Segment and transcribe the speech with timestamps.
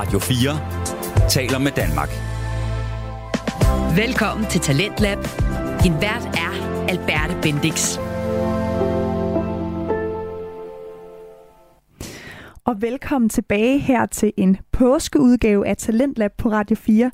[0.00, 2.08] Radio 4 taler med Danmark.
[3.96, 5.18] Velkommen til Talentlab.
[5.82, 6.54] Din vært er
[6.88, 7.98] Alberte Bendix.
[12.70, 17.10] Og velkommen tilbage her til en påskeudgave af Talentlab på Radio 4.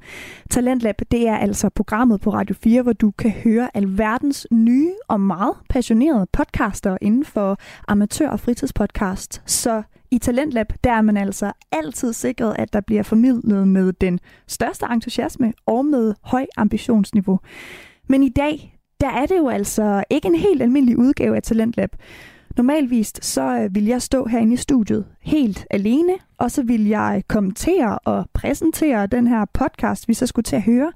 [0.51, 5.21] Talentlab, det er altså programmet på Radio 4, hvor du kan høre alverdens nye og
[5.21, 7.59] meget passionerede podcaster inden for
[7.89, 9.43] amatør- og fritidspodcast.
[9.47, 14.21] Så i Talentlab, der er man altså altid sikret, at der bliver formidlet med den
[14.47, 17.41] største entusiasme og med høj ambitionsniveau.
[18.09, 21.97] Men i dag, der er det jo altså ikke en helt almindelig udgave af Talentlab.
[22.57, 27.23] Normalvist så øh, vil jeg stå herinde i studiet helt alene, og så vil jeg
[27.29, 30.93] kommentere og præsentere den her podcast, vi så skulle til at høre.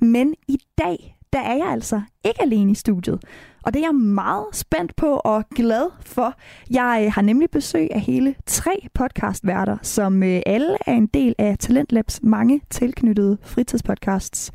[0.00, 3.24] Men i dag, der er jeg altså ikke alene i studiet.
[3.62, 6.34] Og det er jeg meget spændt på og glad for.
[6.70, 11.34] Jeg øh, har nemlig besøg af hele tre podcastværter, som øh, alle er en del
[11.38, 14.52] af Talentlabs mange tilknyttede fritidspodcasts.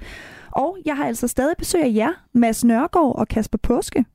[0.52, 4.06] Og jeg har altså stadig besøg af jer, Mads Nørgaard og Kasper Påske.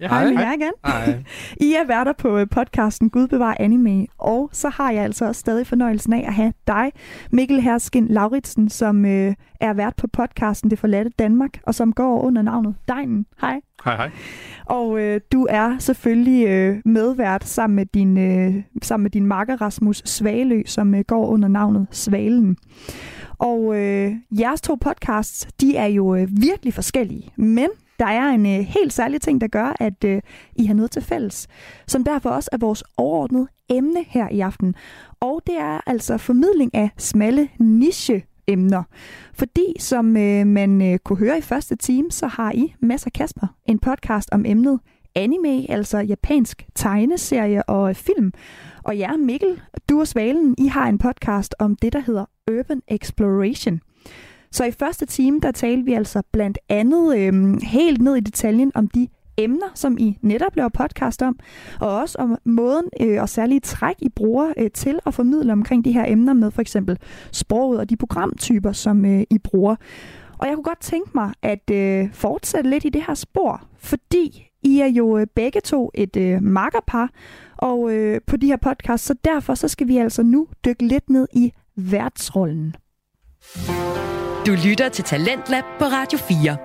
[0.00, 0.72] Ja, hej, hej med jer igen.
[0.86, 1.24] Hej.
[1.68, 5.38] I er værter på øh, podcasten Gud bevar anime, og så har jeg altså også
[5.38, 6.92] stadig fornøjelsen af at have dig,
[7.32, 12.20] Mikkel Herskin Lauritsen, som øh, er vært på podcasten Det Forladte Danmark, og som går
[12.20, 13.26] under navnet Deinen.
[13.40, 13.60] Hej.
[13.84, 14.10] Hej, hej.
[14.66, 19.62] Og øh, du er selvfølgelig øh, medvært sammen med din, øh, sammen med din makker
[19.62, 22.56] Rasmus Svalø, som øh, går under navnet Svalen.
[23.38, 28.46] Og øh, jeres to podcasts, de er jo øh, virkelig forskellige, men der er en
[28.46, 30.22] øh, helt særlig ting, der gør, at øh,
[30.56, 31.48] I har noget til fælles,
[31.86, 34.74] som derfor også er vores overordnede emne her i aften.
[35.20, 38.82] Og det er altså formidling af smalle niche emner.
[39.34, 43.12] Fordi, som øh, man øh, kunne høre i første time, så har I, Mads og
[43.12, 44.80] Kasper, en podcast om emnet
[45.14, 48.32] anime, altså japansk tegneserie og øh, film.
[48.84, 52.82] Og jer, Mikkel, du og Svalen, I har en podcast om det, der hedder Urban
[52.88, 53.80] Exploration.
[54.52, 58.72] Så i første time, der talte vi altså blandt andet øhm, helt ned i detaljen
[58.74, 61.38] om de emner, som I netop laver podcast om,
[61.80, 65.84] og også om måden øh, og særlige træk, I bruger øh, til at formidle omkring
[65.84, 66.98] de her emner med for eksempel
[67.32, 69.76] sproget og de programtyper, som øh, I bruger.
[70.38, 74.50] Og jeg kunne godt tænke mig at øh, fortsætte lidt i det her spor, fordi
[74.62, 77.10] I er jo øh, begge to et øh, makkerpar
[77.56, 81.10] og øh, på de her podcasts, så derfor så skal vi altså nu dykke lidt
[81.10, 82.74] ned i værtsrollen.
[84.48, 86.56] Du lytter til Talentlab på Radio 4.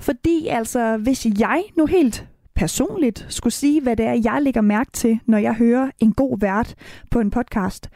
[0.00, 4.90] Fordi altså, hvis jeg nu helt personligt skulle sige, hvad det er, jeg lægger mærke
[4.92, 6.74] til, når jeg hører en god vært
[7.10, 7.90] på en podcast,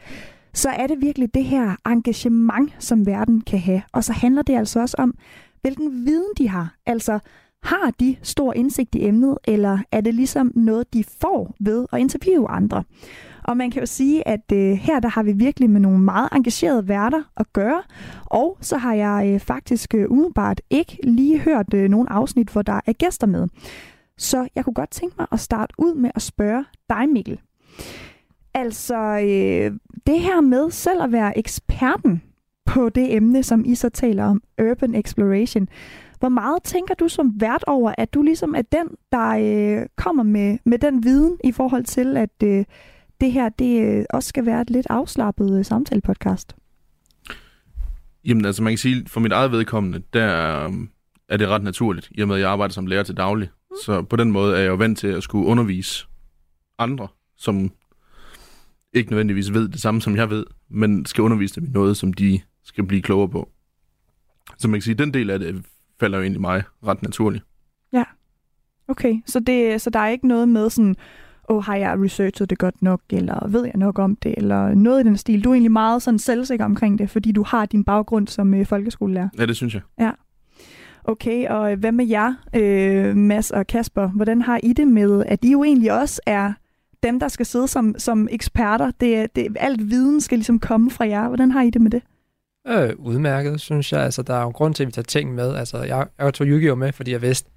[0.53, 3.81] så er det virkelig det her engagement, som verden kan have.
[3.93, 5.13] Og så handler det altså også om,
[5.61, 6.75] hvilken viden de har.
[6.85, 7.19] Altså,
[7.63, 11.99] har de stor indsigt i emnet, eller er det ligesom noget, de får ved at
[11.99, 12.83] interviewe andre?
[13.49, 16.29] Og man kan jo sige, at øh, her der har vi virkelig med nogle meget
[16.31, 17.83] engagerede værter at gøre.
[18.25, 22.61] Og så har jeg øh, faktisk øh, umiddelbart ikke lige hørt øh, nogle afsnit, hvor
[22.61, 23.47] der er gæster med.
[24.17, 27.39] Så jeg kunne godt tænke mig at starte ud med at spørge dig, Mikkel.
[28.53, 29.71] Altså, øh,
[30.07, 32.21] det her med selv at være eksperten
[32.65, 35.67] på det emne, som I så taler om, Urban Exploration.
[36.19, 40.23] Hvor meget tænker du som vært over, at du ligesom er den, der øh, kommer
[40.23, 42.65] med, med den viden i forhold til, at øh,
[43.21, 46.55] det her det øh, også skal være et lidt afslappet øh, samtalepodcast?
[48.25, 50.73] Jamen altså, man kan sige, for mit eget vedkommende, der øh,
[51.29, 53.49] er det ret naturligt, i og med at jeg arbejder som lærer til daglig.
[53.85, 56.07] Så på den måde er jeg jo vant til at skulle undervise
[56.77, 57.07] andre,
[57.37, 57.71] som
[58.93, 62.13] ikke nødvendigvis ved det samme, som jeg ved, men skal undervise dem i noget, som
[62.13, 63.49] de skal blive klogere på.
[64.57, 65.65] Så man kan sige, at den del af det
[65.99, 67.43] falder jo egentlig mig ret naturligt.
[67.93, 68.03] Ja,
[68.87, 69.15] okay.
[69.25, 70.95] Så, det, så der er ikke noget med sådan,
[71.49, 75.05] oh, har jeg researchet det godt nok, eller ved jeg nok om det, eller noget
[75.05, 75.43] i den stil.
[75.43, 78.65] Du er egentlig meget sådan selvsikker omkring det, fordi du har din baggrund som øh,
[78.65, 79.29] folkeskolelærer.
[79.37, 79.81] Ja, det synes jeg.
[79.99, 80.11] Ja.
[81.03, 84.07] Okay, og hvad med jer, øh, Mads og Kasper?
[84.07, 86.53] Hvordan har I det med, at I jo egentlig også er
[87.03, 88.91] dem, der skal sidde som, som eksperter?
[88.99, 91.27] Det, det, alt viden skal ligesom komme fra jer.
[91.27, 92.01] Hvordan har I det med det?
[92.67, 94.01] Øh, udmærket, synes jeg.
[94.01, 95.55] Altså, der er jo en grund til, at vi tager ting med.
[95.55, 96.77] Altså, jeg, jeg tog Yu-Gi-Oh!
[96.77, 97.49] med, fordi jeg vidste,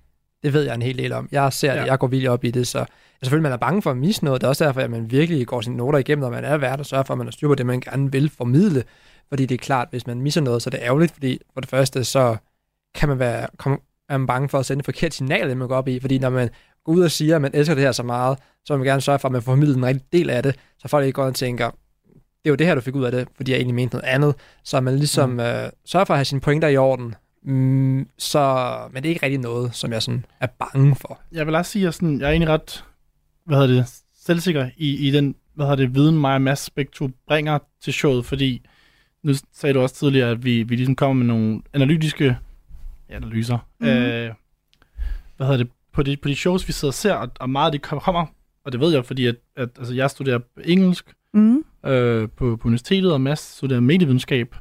[0.42, 1.28] det ved jeg en hel del om.
[1.32, 1.80] Jeg ser ja.
[1.80, 2.84] det, jeg går vildt op i det, så
[3.22, 4.40] selvfølgelig man er bange for at misse noget.
[4.40, 6.80] Det er også derfor, at man virkelig går sine noter igennem, når man er vært,
[6.80, 8.84] og sørger for, at man har styr på det, man gerne vil formidle.
[9.28, 11.70] Fordi det er klart, hvis man misser noget, så er det ærgerligt, fordi for det
[11.70, 12.36] første, så
[12.94, 15.68] kan man være kom, er man bange for at sende et forkert signal, det man
[15.68, 16.00] går op i.
[16.00, 16.50] Fordi når man
[16.84, 19.00] går ud og siger, at man elsker det her så meget, så vil man gerne
[19.00, 21.24] sørge for, at man får formidlet en rigtig del af det, så folk ikke går
[21.24, 21.70] og tænker,
[22.44, 24.08] det er jo det her, du fik ud af det, fordi jeg egentlig mente noget
[24.08, 24.34] andet.
[24.64, 25.40] Så man ligesom mm.
[25.40, 29.26] øh, sørger for at have sine pointer i orden, mm, så, men det er ikke
[29.26, 31.20] rigtig noget, som jeg sådan er bange for.
[31.32, 32.84] Jeg vil også sige, at jeg, sådan, jeg er egentlig ret
[33.44, 37.10] hvad hedder det, selvsikker i, i den hvad hedder det, viden mig og Mads Spektro
[37.26, 38.62] bringer til showet, fordi
[39.22, 42.38] nu sagde du også tidligere, at vi, vi ligesom kommer med nogle analytiske
[43.08, 43.58] analyser.
[43.80, 43.86] Mm.
[43.86, 44.30] Øh,
[45.36, 47.66] hvad hedder det, på de, på de shows, vi sidder og ser, og, og meget
[47.66, 48.26] af det kommer,
[48.64, 51.64] og det ved jeg, fordi at, at altså, jeg studerer engelsk mm.
[51.86, 54.54] øh, på, på universitetet, og Mads studerer medievidenskab,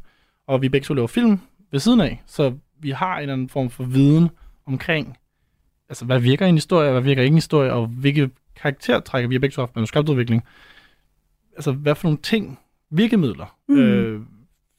[0.48, 1.40] og vi begge to laver film
[1.72, 4.30] ved siden af, så vi har en eller anden form for viden
[4.66, 5.18] omkring,
[5.90, 9.40] altså hvad virker en historie, hvad virker ikke en historie, og hvilke karaktertrækker vi har
[9.40, 10.44] begge to haft manuskriptudvikling.
[11.54, 13.78] Altså hvad for nogle ting, virkemidler, mm.
[13.78, 14.22] øh,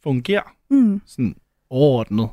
[0.03, 1.03] fungerer mm.
[1.07, 1.37] sådan
[1.71, 2.29] overordnet.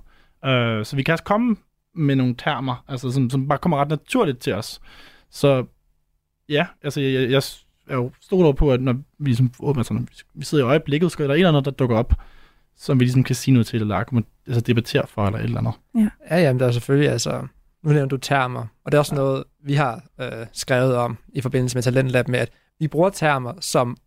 [0.45, 1.56] Øh, så vi kan også komme
[1.95, 4.81] med nogle termer, altså som, som bare kommer ret naturligt til os.
[5.30, 5.66] Så
[6.50, 7.44] ja, altså jeg, jeg,
[7.88, 11.12] er jo stolt over på, at når vi ligesom åbner sådan, vi sidder i øjeblikket,
[11.12, 12.13] skal der et eller andet, der dukker op,
[12.79, 15.73] som vi ligesom kan sige noget til, eller altså debattere for, eller et eller andet.
[15.95, 17.47] Ja, ja jamen, der er selvfølgelig, altså,
[17.83, 19.21] nu nævner du termer, og det er også ja.
[19.21, 22.49] noget, vi har øh, skrevet om i forbindelse med Talentlab med, at
[22.79, 23.97] vi bruger termer, som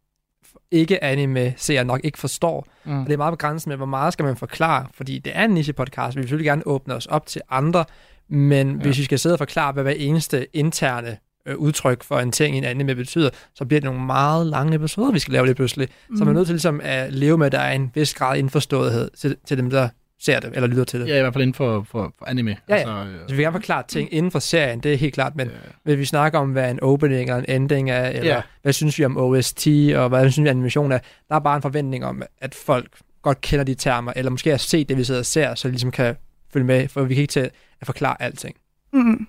[0.71, 2.67] ikke anime ser nok ikke forstår.
[2.85, 3.01] Mm.
[3.01, 5.51] Og det er meget begrænset med, hvor meget skal man forklare, fordi det er en
[5.51, 7.85] niche-podcast, vi vil selvfølgelig gerne åbne os op til andre,
[8.29, 8.83] men ja.
[8.83, 12.55] hvis vi skal sidde og forklare, hvad hver eneste interne øh, udtryk for en ting
[12.55, 15.57] i en anime betyder, så bliver det nogle meget lange episoder, vi skal lave det
[15.57, 15.89] pludselig.
[16.09, 16.17] Mm.
[16.17, 18.39] Så man er nødt til ligesom at leve med, at der er en vis grad
[18.39, 19.89] indforståethed til, til dem, der
[20.21, 21.09] ser det, eller lytter til det.
[21.09, 22.57] Ja, i hvert fald inden for, for, for anime.
[22.69, 23.05] Ja, altså, ja.
[23.05, 25.55] Så vi vil gerne forklare ting inden for serien, det er helt klart, men ja.
[25.85, 28.43] vil vi snakke om, hvad en opening og en ending er, eller ja.
[28.63, 30.99] hvad synes vi om OST, og hvad synes vi om animation er,
[31.29, 32.89] der er bare en forventning om, at folk
[33.23, 35.73] godt kender de termer, eller måske har set det, vi sidder og ser, så de
[35.73, 36.17] ligesom kan
[36.53, 37.51] følge med, for vi kan ikke til
[37.81, 38.57] at forklare alting.
[38.93, 39.27] Mm.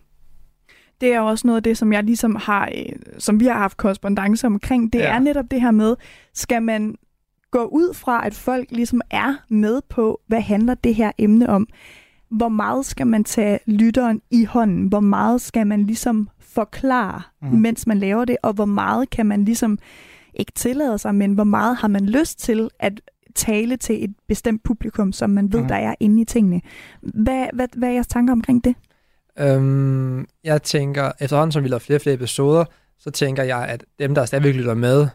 [1.02, 3.78] Det er også noget af det, som jeg ligesom har, øh, som vi har haft
[3.78, 4.94] korrespondence omkring.
[4.94, 5.16] Det ja.
[5.16, 5.96] er netop det her med,
[6.34, 6.96] skal man
[7.52, 11.68] gå ud fra, at folk ligesom er med på, hvad handler det her emne om.
[12.30, 14.88] Hvor meget skal man tage lytteren i hånden?
[14.88, 17.48] Hvor meget skal man ligesom forklare, mm.
[17.50, 18.38] mens man laver det?
[18.44, 19.78] Og hvor meget kan man ligesom
[20.34, 23.02] ikke tillade sig, men hvor meget har man lyst til at
[23.36, 25.68] tale til et bestemt publikum, som man ved, mm.
[25.68, 26.62] der er inde i tingene.
[27.02, 28.76] Hvad, hvad, hvad er jeres tanker omkring det?
[29.40, 32.66] Øhm, jeg tænker, efterhånden som vi laver flere og flere episoder,
[33.00, 35.08] så tænker jeg, at dem, der stadigvæk lytter med,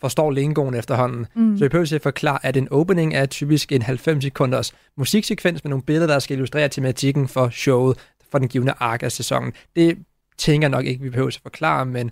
[0.00, 1.26] forstår lingoen efterhånden.
[1.34, 1.58] Mm.
[1.58, 5.70] Så vi behøver at forklare, at en opening er typisk en 90 sekunders musiksekvens med
[5.70, 7.98] nogle billeder, der skal illustrere tematikken for showet,
[8.30, 9.52] for den givende ark af sæsonen.
[9.76, 9.98] Det
[10.38, 12.10] tænker jeg nok ikke, vi behøver at forklare, men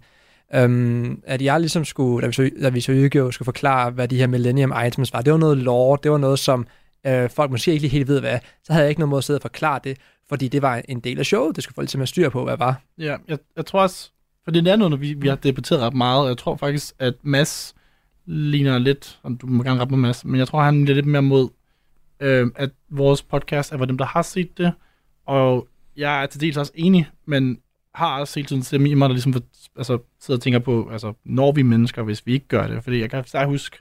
[0.55, 3.33] øhm, at jeg ligesom skulle, da vi så, da vi så Yu-Gi-Oh!
[3.33, 6.39] skulle forklare, hvad de her Millennium Items var, det var noget lore, det var noget,
[6.39, 6.67] som
[7.07, 8.39] øh, folk måske ikke lige helt ved, hvad.
[8.65, 11.01] Så havde jeg ikke noget måde at sidde og forklare det, fordi det var en
[11.01, 12.81] del af showet, det skulle folk ligesom have styr på, hvad var.
[12.99, 14.11] Ja, jeg, jeg tror også,
[14.45, 17.15] for det er noget, vi, vi har debatteret ret meget, og jeg tror faktisk, at
[17.23, 17.75] Mads
[18.27, 21.07] ligner lidt, og du må gerne rette mig Mads, men jeg tror, han er lidt
[21.07, 21.49] mere mod,
[22.21, 24.73] øh, at vores podcast er for dem, der har set det,
[25.27, 27.59] og jeg er til dels også enig, men
[27.95, 29.43] har også hele tiden stemme i mig, der ligesom for,
[29.77, 32.85] altså, sidder og tænker på, altså, når vi mennesker, hvis vi ikke gør det.
[32.85, 33.79] Fordi jeg kan stadig huske,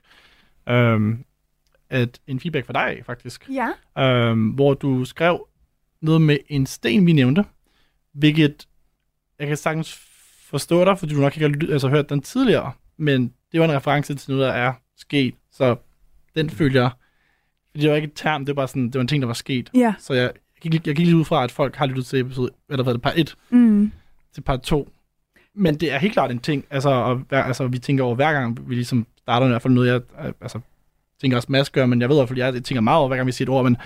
[0.68, 1.24] øhm,
[1.90, 3.50] at en feedback fra dig, faktisk.
[3.50, 3.68] Ja.
[4.04, 5.46] Øhm, hvor du skrev
[6.00, 7.44] noget med en sten, vi nævnte,
[8.12, 8.68] hvilket
[9.38, 9.98] jeg kan sagtens
[10.46, 13.76] forstå dig, fordi du nok ikke har altså, hørt den tidligere, men det var en
[13.76, 15.76] reference til noget, der er sket, så
[16.34, 16.90] den følger jeg.
[17.70, 19.26] Fordi det var ikke et term, det var bare sådan, det var en ting, der
[19.26, 19.70] var sket.
[19.74, 19.94] Ja.
[19.98, 20.30] Så jeg,
[20.64, 22.94] jeg, gik, jeg gik lige ud fra, at folk har lyttet til episode, eller hvad
[22.94, 23.92] det, par 1 mm.
[24.34, 24.92] til par 2.
[25.54, 28.68] Men det er helt klart en ting, altså, og, altså vi tænker over hver gang,
[28.68, 30.00] vi ligesom starter i hvert fald noget, jeg
[30.40, 30.60] altså,
[31.20, 33.16] tænker også masse gør, men jeg ved i hvert fald, jeg tænker meget over, hver
[33.16, 33.76] gang vi siger et ord, men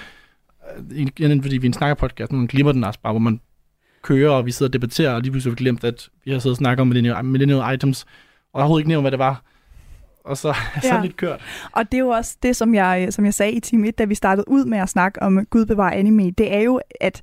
[0.90, 3.40] igen, fordi vi en snakker podcast, man glemmer den også bare, hvor man
[4.02, 6.38] kører, og vi sidder og debatterer, og lige pludselig har vi glemt, at vi har
[6.38, 8.04] siddet og snakket om millennial, millennial items,
[8.52, 9.42] og overhovedet ikke nævnt, hvad det var
[10.24, 11.02] og så, så ja.
[11.02, 11.40] lidt kørt.
[11.72, 14.04] Og det er jo også det, som jeg, som jeg sagde i time 1, da
[14.04, 17.22] vi startede ud med at snakke om Gud bevarer anime, det er jo, at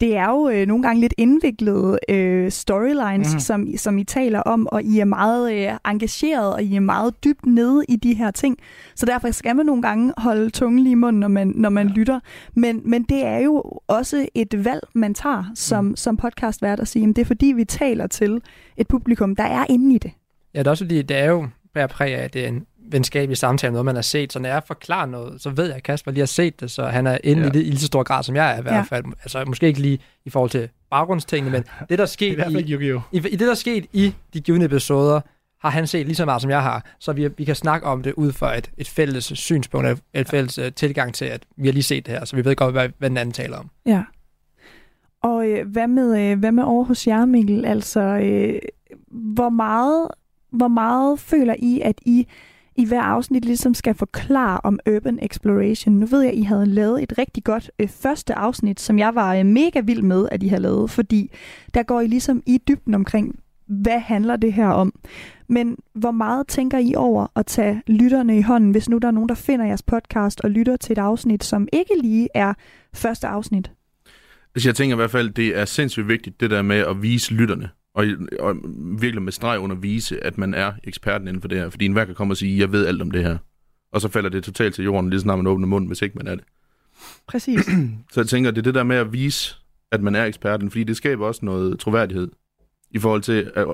[0.00, 3.40] det er jo øh, nogle gange lidt indviklede øh, storylines, mm.
[3.40, 7.24] som, som I taler om, og I er meget øh, engageret, og I er meget
[7.24, 8.58] dybt nede i de her ting.
[8.94, 11.88] Så derfor skal man nogle gange holde tungen lige i munden, når man, når man
[11.88, 11.94] ja.
[11.94, 12.20] lytter.
[12.54, 15.96] Men, men det er jo også et valg, man tager som, mm.
[15.96, 18.42] som podcastvært at sige, at det er fordi, vi taler til
[18.76, 20.10] et publikum, der er inde i det.
[20.54, 22.66] Ja, det er også fordi, det er jo bærer præg af, at det er en
[22.92, 24.32] venskabelig samtale, noget man har set.
[24.32, 26.86] Så når jeg forklarer noget, så ved jeg, at Kasper lige har set det, så
[26.86, 27.48] han er inde ja.
[27.48, 29.04] i det i lige så stor grad, som jeg er i hvert fald.
[29.04, 29.12] Ja.
[29.22, 32.92] Altså måske ikke lige i forhold til baggrundstingene, men det, der er sket I, i,
[33.12, 35.20] i, i, det, der er sket i de givende episoder,
[35.60, 36.84] har han set lige så meget, som jeg har.
[36.98, 40.58] Så vi, vi kan snakke om det ud fra et, et fælles synspunkt, et fælles
[40.58, 42.88] uh, tilgang til, at vi har lige set det her, så vi ved godt, hvad,
[42.98, 43.70] hvad den anden taler om.
[43.86, 44.02] Ja.
[45.22, 47.64] Og øh, hvad, med, øh, hvad med over hos jer, Mikkel?
[47.64, 48.58] Altså, øh,
[49.10, 50.08] hvor meget
[50.50, 52.26] hvor meget føler I, at I
[52.78, 55.94] i hver afsnit ligesom skal forklare om urban exploration.
[55.94, 59.14] Nu ved jeg, at I havde lavet et rigtig godt øh, første afsnit, som jeg
[59.14, 61.30] var øh, mega vild med, at I havde lavet, fordi
[61.74, 64.92] der går I ligesom i dybden omkring, hvad handler det her om.
[65.48, 69.12] Men hvor meget tænker I over at tage lytterne i hånden, hvis nu der er
[69.12, 72.54] nogen, der finder jeres podcast og lytter til et afsnit, som ikke lige er
[72.94, 73.70] første afsnit?
[74.54, 77.34] Altså, jeg tænker i hvert fald, det er sindssygt vigtigt, det der med at vise
[77.34, 77.68] lytterne,
[77.98, 78.06] og,
[78.40, 78.56] og
[79.00, 81.70] virkelig med streg under vise, at man er eksperten inden for det her.
[81.70, 83.38] Fordi enhver kan komme og sige, jeg ved alt om det her.
[83.92, 86.26] Og så falder det totalt til jorden, lige snart man åbner munden, hvis ikke man
[86.26, 86.44] er det.
[87.28, 87.60] Præcis.
[88.12, 89.56] Så jeg tænker, det er det der med at vise,
[89.92, 92.28] at man er eksperten, fordi det skaber også noget troværdighed
[92.90, 93.66] i forhold til at,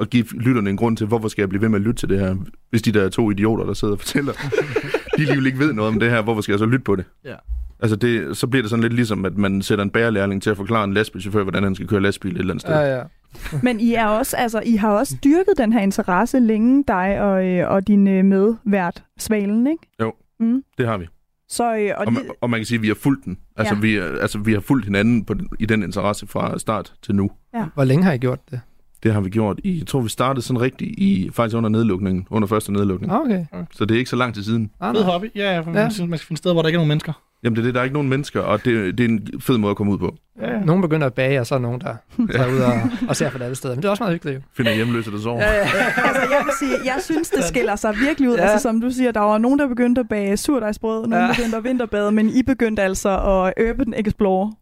[0.00, 2.08] at give lytterne en grund til, hvorfor skal jeg blive ved med at lytte til
[2.08, 2.36] det her,
[2.70, 4.32] hvis de der er to idioter, der sidder og fortæller,
[5.16, 7.04] de alligevel ikke ved noget om det her, hvorfor skal jeg så lytte på det?
[7.24, 7.34] Ja.
[7.80, 10.56] Altså det, så bliver det sådan lidt ligesom, at man sætter en bærelærling til at
[10.56, 12.74] forklare en lastbilchauffør, hvordan han skal køre lastbil et eller andet sted.
[12.74, 13.02] Ja, ja.
[13.62, 17.46] Men I er også, altså, I har også dyrket den her interesse længe, dig og,
[17.46, 19.82] øh, og din øh, medvært, Svalen, ikke?
[20.00, 20.12] Jo.
[20.40, 20.62] Mm.
[20.78, 21.06] Det har vi.
[21.48, 23.38] Så, øh, og Og, man, og man kan sige, at vi har fulgt den.
[23.56, 23.86] Altså, Ja.
[23.86, 24.06] ja.
[24.10, 27.30] vi, altså vi har fulgt hinanden på, den- i den interesse fra start til nu.
[27.74, 28.60] Hvor længe har I gjort det?
[29.02, 32.26] Det har vi gjort i, jeg tror vi startede sådan rigtigt i, faktisk under nedlukningen,
[32.30, 33.12] under første nedlukning.
[33.12, 33.44] Ah, Okay.
[33.72, 34.70] Så det er ikke så lang tid siden.
[34.80, 35.12] Ah, Fed nej.
[35.12, 35.26] hobby.
[35.34, 35.82] Ja, ja, for Ja.
[35.82, 37.12] Man, skal, man skal finde steder, hvor der ikke er nogen mennesker.
[37.42, 39.58] Jamen det er det, der er ikke nogen mennesker, og det, det er en fed
[39.58, 40.16] måde at komme ud på.
[40.40, 40.60] Ja, ja.
[40.64, 41.96] Nogen begynder at bage, og så er nogen, der
[42.32, 42.72] tager ud og,
[43.08, 43.74] og ser for det alle steder.
[43.74, 44.40] Men det er også meget hyggeligt jo.
[44.56, 45.40] Finder hjemløse, der sover.
[45.42, 45.60] Ja, ja.
[45.62, 48.34] altså, jeg vil sige, jeg synes, det skiller sig virkelig ud.
[48.36, 48.44] Ja.
[48.44, 48.48] Ja.
[48.50, 51.26] Altså, som du siger, der var nogen, der begyndte at bage surdejsbrød, nogen Ja.
[51.26, 51.32] ja.
[51.36, 54.52] begyndte at vinterbade, men I begyndte altså at urban explore.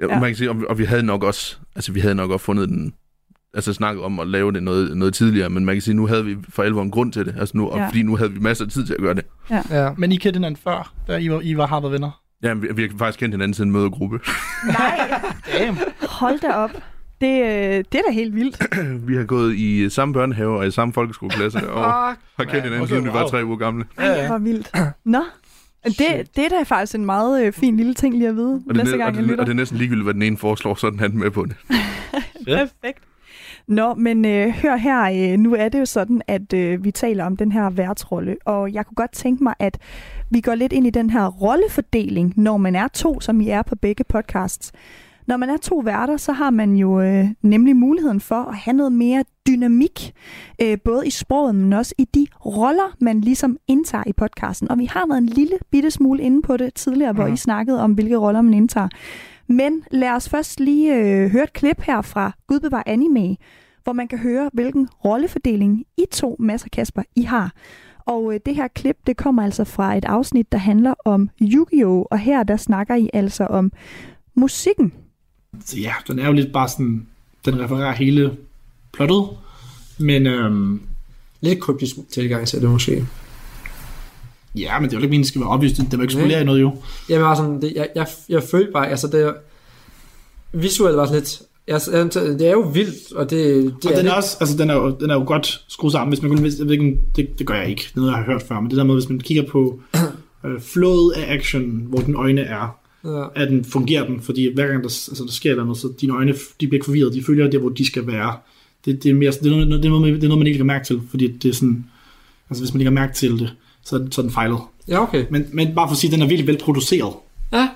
[0.00, 0.20] Ja, Ja.
[0.20, 2.68] man kan sige, og, og vi havde nok også, altså vi havde nok også fundet
[2.68, 2.94] den,
[3.54, 6.24] altså snakket om at lave det noget, noget tidligere, men man kan sige, nu havde
[6.24, 7.86] vi for alvor en grund til det, altså nu, og Ja.
[7.88, 9.24] fordi nu havde vi masser af tid til at gøre det.
[9.70, 9.90] ja.
[9.96, 12.20] Men I kendte hinanden før, da I var, I var har været venner.
[12.42, 14.20] Ja, vi, vi har faktisk kendt hinanden siden mødergruppe.
[14.66, 15.20] Nej,
[15.58, 15.78] Damn.
[16.08, 16.70] hold da op.
[17.20, 18.62] Det, øh, det er da helt vildt.
[19.08, 22.88] vi har gået i samme børnehave og i samme folkeskoleklasse, og har kendt hinanden okay,
[22.88, 23.84] siden vi var tre uger gamle.
[23.98, 24.72] Ej, hvor vildt.
[25.04, 25.22] Nå,
[25.84, 25.96] det,
[26.36, 28.76] det er da faktisk en meget øh, fin lille ting lige at vide, Og det,
[28.76, 29.42] næste er, gang og, jeg det, lytter.
[29.42, 31.44] og det er næsten ligegyldigt, hvad den ene foreslår, så er den anden med på
[31.44, 31.56] det.
[32.46, 32.98] Perfekt.
[33.68, 37.24] Nå, men øh, hør her, øh, nu er det jo sådan, at øh, vi taler
[37.24, 39.78] om den her værtsrolle, og jeg kunne godt tænke mig, at
[40.30, 43.62] vi går lidt ind i den her rollefordeling, når man er to, som I er
[43.62, 44.72] på begge podcasts.
[45.26, 48.74] Når man er to værter, så har man jo øh, nemlig muligheden for at have
[48.76, 50.12] noget mere dynamik,
[50.62, 54.70] øh, både i sproget, men også i de roller, man ligesom indtager i podcasten.
[54.70, 57.34] Og vi har været en lille bitte smule inde på det tidligere, hvor Mhm.
[57.34, 58.88] I snakkede om, hvilke roller man indtager.
[59.48, 63.36] Men lad os først lige øh, høre et klip her fra Gud bevar anime,
[63.84, 67.52] hvor man kan høre, hvilken rollefordeling I to, Mads og Kasper, I har.
[68.06, 72.04] Og øh, det her klip, det kommer altså fra et afsnit, der handler om Yu-Gi-Oh!
[72.10, 73.72] Og her, der snakker I altså om
[74.34, 74.92] musikken.
[75.76, 77.06] Ja, den er jo lidt bare sådan,
[77.44, 78.36] den refererer hele
[78.92, 79.28] plottet,
[79.98, 80.80] men øhm,
[81.40, 83.06] Lidt kryptisk tilgang til det måske
[84.56, 85.76] ja, men det jo ikke meningen, det skal være oplyst.
[85.76, 86.76] Det var ikke spolere i noget jo.
[87.08, 89.34] Jamen bare sådan, det, jeg, jeg, jeg følte bare, altså det
[90.52, 94.12] visuelt var lidt, altså, det er jo vildt, og det, det og er, den lidt,
[94.12, 96.58] er, også, altså, den, er jo, den er jo godt skruet sammen, hvis man hvis,
[96.58, 98.60] jeg ved ikke, det, det gør jeg ikke, det er noget, jeg har hørt før,
[98.60, 99.80] men det der med, hvis man kigger på
[100.46, 104.66] øh, flowet af action, hvor dine øjne er, ja, at den fungerer den, fordi hver
[104.66, 107.50] gang der, altså, der sker noget, så dine øjne de bliver ikke forvirret, de følger
[107.50, 108.36] der, hvor de skal være.
[108.84, 110.58] Det, det, er, mere, det, er noget, det, er noget, det er noget, man ikke
[110.58, 111.84] lægger mærke til, fordi det er sådan,
[112.50, 113.56] altså hvis man lægger mærke til det,
[113.86, 114.58] så, den- så den fejlet.
[114.88, 115.24] ja okay.
[115.30, 117.14] Men, men bare for at sige, at den er virkelig velproduceret.
[117.52, 117.68] Ja,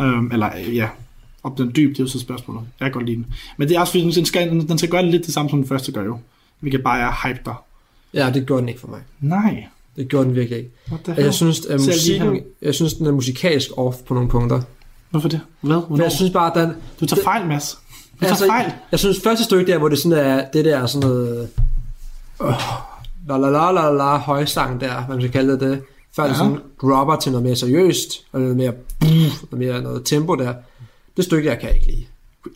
[0.00, 0.88] Øhm, eller ja,
[1.42, 2.62] om den er dyb, det er jo så spørgsmålet.
[2.80, 3.26] Jeg kan godt lide den.
[3.56, 5.68] Men det er også fordi, den skal, den skal gøre lidt det samme, som den
[5.68, 6.18] første gør jo.
[6.60, 7.64] Vi kan bare er hype der.
[8.14, 9.00] ja, det gjorde den ikke for mig.
[9.20, 9.66] Nej.
[9.96, 10.70] Det gjorde den virkelig ikke.
[11.06, 11.24] Hell?
[11.24, 14.60] jeg synes, at musikken, jeg synes, den er musikalsk off på nogle punkter.
[15.10, 15.40] Hvorfor det?
[15.60, 15.74] Hvad?
[15.74, 16.04] For Hvornår?
[16.04, 17.78] jeg synes bare, at den, Du tager fejl, Mads.
[18.14, 18.72] Du tager Altså, fejl.
[18.90, 21.48] Jeg synes første stykke der, hvor det sådan er, det der er sådan noget,
[22.40, 22.46] øh,
[23.38, 25.82] la la la la la højsang der, hvad man skal kalde det det,
[26.16, 26.36] før det Ja.
[26.38, 30.54] sådan dropper til noget mere seriøst, og noget mere, noget mere noget tempo der.
[31.16, 32.04] Det stykke der kan jeg ikke lide.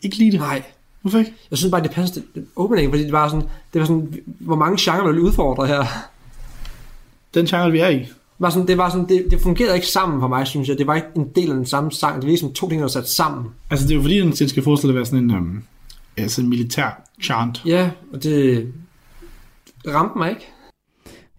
[0.03, 0.39] Ikke lide det.
[0.39, 0.63] Nej,
[1.01, 1.33] Hvorfor ikke?
[1.51, 4.55] jeg synes bare, det passer til opening, fordi det var sådan, det var sådan, hvor
[4.55, 5.85] mange genrer vil udfordre her.
[7.33, 7.97] Den genre, vi er i.
[7.99, 8.07] Det
[8.39, 10.77] var sådan, det, var sådan, det, det fungerede ikke sammen for mig, synes jeg.
[10.77, 12.15] Det var ikke en del af den samme sang.
[12.15, 13.45] Det var ligesom to ting, der var sat sammen.
[13.69, 15.63] Altså, det er jo fordi, den skal forestille at være sådan en, um,
[16.17, 17.61] altså en militær chant.
[17.65, 18.67] Ja, og det
[19.87, 20.47] ramte mig ikke.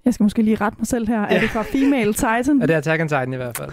[0.07, 1.21] Jeg skal måske lige rette mig selv her.
[1.21, 2.59] Er det fra Female Titan?
[2.61, 3.71] Ja, det er Attack on Titan i hvert fald.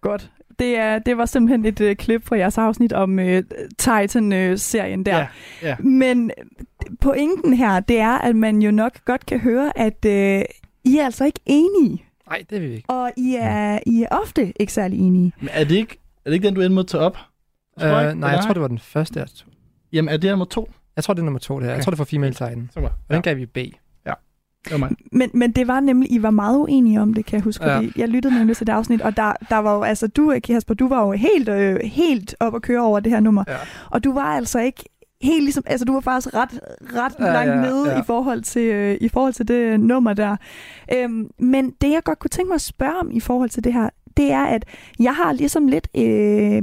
[0.00, 0.30] Godt.
[0.58, 3.42] Det, er, det var simpelthen et øh, klip fra jeres afsnit om øh,
[3.78, 5.18] Titan-serien der.
[5.18, 5.26] Ja,
[5.62, 5.76] ja.
[5.78, 10.42] Men øh, pointen her, det er, at man jo nok godt kan høre, at øh,
[10.84, 12.04] I er altså ikke enige.
[12.28, 12.90] Nej, det vil vi ikke.
[12.90, 15.32] Og I er, I er ofte ikke særlig enige.
[15.40, 17.16] Men er det ikke, er det ikke den, du endte med at tage op?
[17.80, 18.42] Jeg ikke, nej, jeg er.
[18.42, 19.20] tror, det var den første.
[19.20, 19.28] Jeg.
[19.92, 20.70] Jamen, er det nummer to?
[20.96, 21.70] jeg tror, det er nummer to, det her.
[21.70, 21.84] Jeg Okay.
[21.84, 22.70] tror, det var Female Titan.
[22.76, 22.82] Var.
[22.82, 23.58] Og den gav vi B.
[24.64, 24.90] Det var mig.
[25.12, 27.64] Men, men det var nemlig, I var meget uenige om det, kan jeg huske.
[27.70, 27.80] Ja.
[27.96, 30.88] Jeg lyttede nemlig til det afsnit, og der, der var jo, altså du, Kasper, du
[30.88, 33.44] var jo helt, øh, helt op at køre over det her nummer.
[33.48, 33.56] Ja.
[33.90, 34.84] Og du var altså ikke
[35.22, 38.00] helt ligesom, altså du var faktisk ret, ret Ja, ja, langt ja, nede ja.
[38.00, 40.36] i forhold til øh, i forhold til det nummer der.
[40.94, 43.72] Øhm, men det jeg godt kunne tænke mig at spørge om i forhold til det
[43.72, 44.64] her, det er at
[45.00, 46.62] jeg har ligesom lidt øh,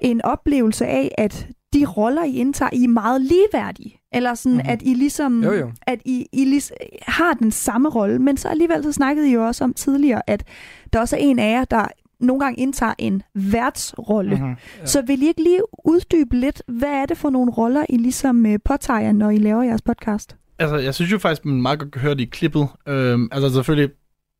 [0.00, 4.00] en oplevelse af at de roller I indtager, I er meget ligeværdige.
[4.12, 4.60] Eller sådan, Mhm.
[4.62, 4.72] mm-hmm.
[4.72, 5.72] at I ligesom, Jo, jo.
[5.82, 6.70] at I, I lis-
[7.08, 10.44] har den samme rolle, men så alligevel så snakkede I jo også om tidligere, at
[10.92, 11.86] der også er en af jer, der
[12.20, 14.36] nogle gange indtager en værtsrolle.
[14.36, 14.48] Mhm.
[14.80, 14.86] Ja.
[14.86, 18.46] Så vil I ikke lige uddybe lidt, hvad er det for nogle roller, I ligesom
[18.46, 20.36] øh, påtager, jer, når I laver jeres podcast?
[20.58, 22.68] Altså, jeg synes jo faktisk, man meget godt kan høre det i klippet.
[22.88, 23.88] Øhm, altså selvfølgelig,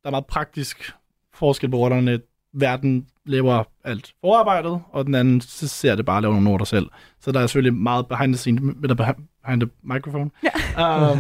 [0.03, 0.93] der er meget praktisk
[1.35, 2.21] forskel på rollerne.
[2.55, 6.65] Verden laver alt forarbejdet, og den anden så ser det bare at lave nogle noter
[6.65, 6.87] selv.
[7.21, 10.31] Så der er selvfølgelig meget behind the scene, eller behind the microphone.
[10.77, 11.13] Ja.
[11.13, 11.19] Um,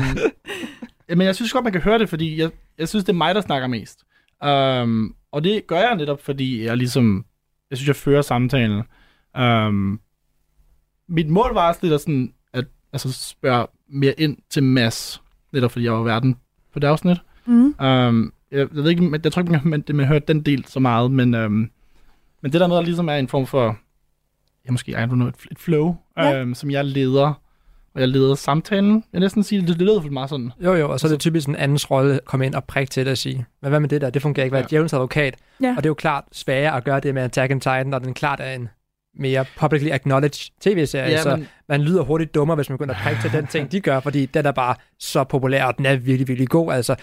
[1.18, 3.34] men jeg synes godt, man kan høre det, fordi jeg, jeg synes, det er mig,
[3.34, 4.04] der snakker mest.
[4.46, 7.24] Um, og det gør jeg netop, fordi jeg ligesom,
[7.70, 8.82] jeg synes, jeg fører samtalen.
[9.38, 10.00] Um,
[11.08, 15.70] mit mål var også lidt at, sådan, at altså, spørge mere ind til Mads, netop
[15.70, 16.36] fordi jeg var verden
[16.72, 17.18] på det afsnit.
[17.46, 17.74] Mm.
[17.84, 20.80] Um, jeg, jeg, ved ikke, men jeg tror ikke, man, man, man den del så
[20.80, 21.70] meget, men, um,
[22.42, 23.76] men det der med, at ligesom er en form for,
[24.66, 26.42] ja, måske, I don't know, et, et flow, Ja.
[26.42, 27.32] um, som jeg leder,
[27.94, 29.04] og jeg leder samtalen.
[29.12, 30.52] Jeg næsten sige, det, det lyder for meget sådan.
[30.64, 32.90] Jo, jo, og så er det typisk en andens rolle at komme ind og prikke
[32.90, 34.64] til det og sige, men hvad med det der, det fungerer ikke, hvad Ja.
[34.64, 34.68] ja.
[34.70, 35.36] djævelens advokat.
[35.62, 35.68] Ja.
[35.70, 38.14] Og det er jo klart sværere at gøre det med Attack on Titan, når den
[38.14, 38.68] klart er en
[39.18, 43.00] mere publicly acknowledged tv-serie, ja, så men, man lyder hurtigt dummere, hvis man begynder at
[43.02, 45.96] prikke til den ting, de gør, fordi den er bare så populær, og den er
[45.96, 46.72] virkelig, virkelig god.
[46.72, 46.94] Altså,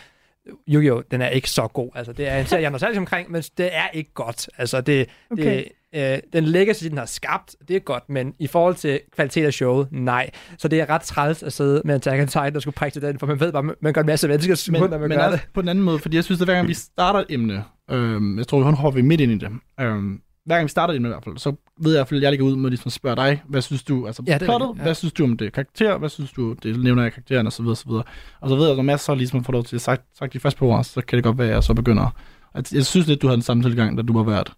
[0.67, 1.01] Yu-Gi-Oh!
[1.11, 1.89] den er ikke så god.
[1.95, 4.49] Altså, det er en serie, jeg nostalgisk omkring, men det er ikke godt.
[4.57, 5.63] Altså, det, Okay.
[5.93, 9.45] det, øh, den legacy, den har skabt, det er godt, men i forhold til kvalitet
[9.45, 10.29] af showet, nej.
[10.57, 13.01] Så det er ret træls at sidde med Attack on Titan og skulle prikke til
[13.01, 15.29] den, for man ved bare, man gør en masse mennesker men, når man men gør
[15.31, 15.47] det.
[15.53, 18.37] på den anden måde, fordi jeg synes, at hver gang vi starter et emne, øhm,
[18.37, 20.95] jeg tror, hun hopper vi midt ind i det, øhm, hver gang vi starter et
[20.95, 22.69] emne i hvert fald, så ved jeg i hvert fald, at jeg ligger ud med
[22.69, 24.81] ligesom at spørge dig, hvad synes du, altså Ja, ja, det plottet, ja.
[24.83, 27.61] hvad synes du om det karakter, hvad synes du, det nævner jeg karakteren, og så
[27.63, 28.03] videre, og så videre.
[28.41, 30.33] Og så ved jeg, at når Mads så ligesom får lov til at sagt, sagt
[30.33, 32.15] de første på ord, så kan det godt være, at jeg så begynder.
[32.53, 34.53] At jeg synes lidt, du havde den samme tilgang, da du var vært.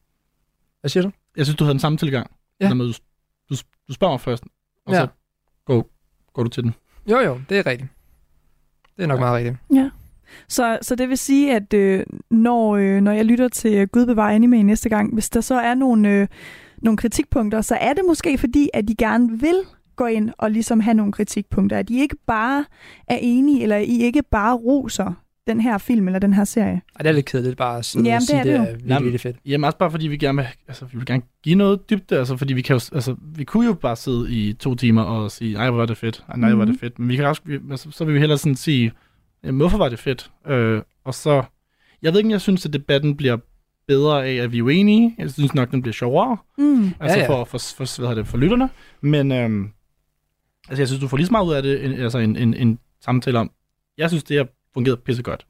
[0.81, 1.11] Hvad siger du?
[1.37, 2.31] Jeg synes, du havde den samme tilgang.
[2.59, 2.73] Ja.
[2.73, 2.91] Når du,
[3.49, 3.55] du,
[3.87, 4.43] du spørger mig først,
[4.85, 4.99] og Ja.
[4.99, 5.07] så
[5.65, 5.89] går,
[6.33, 6.73] går du til den.
[7.11, 7.89] Jo, jo, det er rigtigt.
[8.97, 9.25] Det er nok Ja.
[9.25, 9.35] meget
[9.69, 9.91] rigtigt.
[10.47, 14.05] Så, så det vil sige, at øh, når, øh, når jeg lytter til øh, Gud
[14.05, 16.27] bevare anime næste gang, hvis der så er nogle, øh,
[16.81, 19.55] nogle kritikpunkter, så er det måske fordi, at de gerne vil
[19.95, 21.77] gå ind og ligesom have nogle kritikpunkter.
[21.77, 22.65] At I ikke bare
[23.07, 25.13] er enige, eller I ikke bare roser
[25.47, 26.81] den her film eller den her serie.
[26.95, 28.99] Ej, det er lidt kedeligt bare at sidde Jamen, det sige, er det, det er
[28.99, 29.37] virkelig, fedt.
[29.45, 32.37] Jamen også bare fordi vi gerne vil, altså, vi vil gerne give noget dybde, altså
[32.37, 35.53] fordi vi kan jo, altså vi kunne jo bare sidde i to timer og sige,
[35.53, 37.41] nej hvor var det fedt, ej, nej hvor var det fedt, men vi kan også,
[37.45, 38.91] vi, altså, så vil vi hellere sådan sige,
[39.43, 41.43] jamen, hvorfor var det fedt, øh, og så,
[42.01, 43.37] jeg ved ikke, om jeg synes, at debatten bliver
[43.87, 46.83] bedre af, at vi er uenige, jeg synes nok, den bliver sjovere, Mm.
[46.99, 47.29] altså Ja, ja.
[47.29, 48.69] For, for, for, hvad hedder det, for lytterne,
[49.01, 49.69] men øhm,
[50.69, 52.53] altså jeg synes, du får lige så meget ud af det, en, altså en, en,
[52.53, 53.51] en samtale om,
[53.97, 55.45] jeg synes, det har fungeret pissegodt.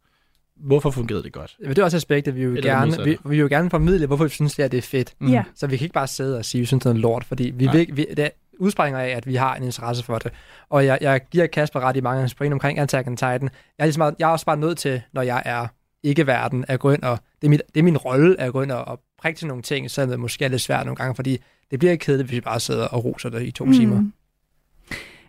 [0.55, 1.55] Hvorfor fungerede det godt?
[1.59, 4.07] Men det er også aspektet, vi vil, Eller gerne, vi, vi vil jo gerne formidle,
[4.07, 5.13] hvorfor vi synes, det, er, det er fedt.
[5.19, 5.27] Mm.
[5.27, 5.43] Ja.
[5.55, 7.23] Så vi kan ikke bare sidde og sige, at vi synes, det er noget lort,
[7.23, 8.29] fordi vi, vil, vi det
[8.61, 10.31] udspringer af, at vi har en interesse for det.
[10.69, 13.41] Og jeg, jeg giver Kasper ret i mange af hans pointer omkring Attack on Titan.
[13.41, 15.67] Jeg er, ligesom, jeg er også bare nødt til, når jeg er
[16.03, 17.19] ikke-verden, at gå ind og...
[17.41, 19.63] Det er, mit, det er min rolle at gå ind og, og prikke til nogle
[19.63, 21.37] ting, selvom det måske er lidt svært nogle gange, fordi
[21.71, 23.73] det bliver ikke kedeligt, hvis vi bare sidder og roser det i to mm.
[23.73, 24.03] timer.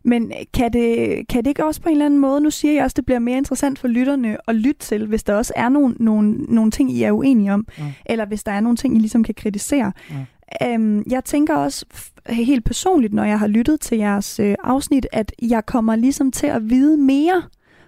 [0.04, 2.84] Men kan det, kan det ikke også på en eller anden måde, nu siger jeg
[2.84, 5.94] også, det bliver mere interessant for lytterne at lytte til, hvis der også er nogle,
[5.98, 7.84] nogle, nogle ting, I er uenige om, Mm.
[8.06, 9.92] eller hvis der er nogle ting, I ligesom kan kritisere.
[10.10, 10.16] Mm.
[10.62, 11.86] Øhm, jeg tænker også
[12.28, 16.46] helt personligt, når jeg har lyttet til jeres øh, afsnit, at jeg kommer ligesom til
[16.46, 17.42] at vide mere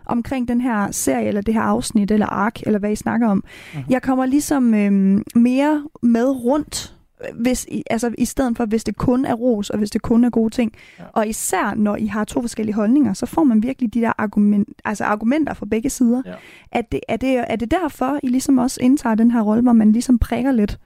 [0.06, 3.44] omkring den her serie, eller det her afsnit, eller ark, eller hvad I snakker om.
[3.74, 3.82] Mhm.
[3.90, 6.94] Jeg kommer ligesom øhm, mere med rundt,
[7.34, 10.24] hvis, I- altså i stedet for, hvis det kun er ros, og hvis det kun
[10.24, 10.72] er gode ting.
[10.98, 11.04] Ja.
[11.12, 14.68] Og især når I har to forskellige holdninger, så får man virkelig de der argument,
[14.84, 16.22] altså argumenter fra begge sider.
[16.26, 16.32] Ja.
[16.72, 19.72] Er, det, er, det, er det derfor, I ligesom også indtager den her rolle, hvor
[19.72, 20.78] man ligesom prikker lidt?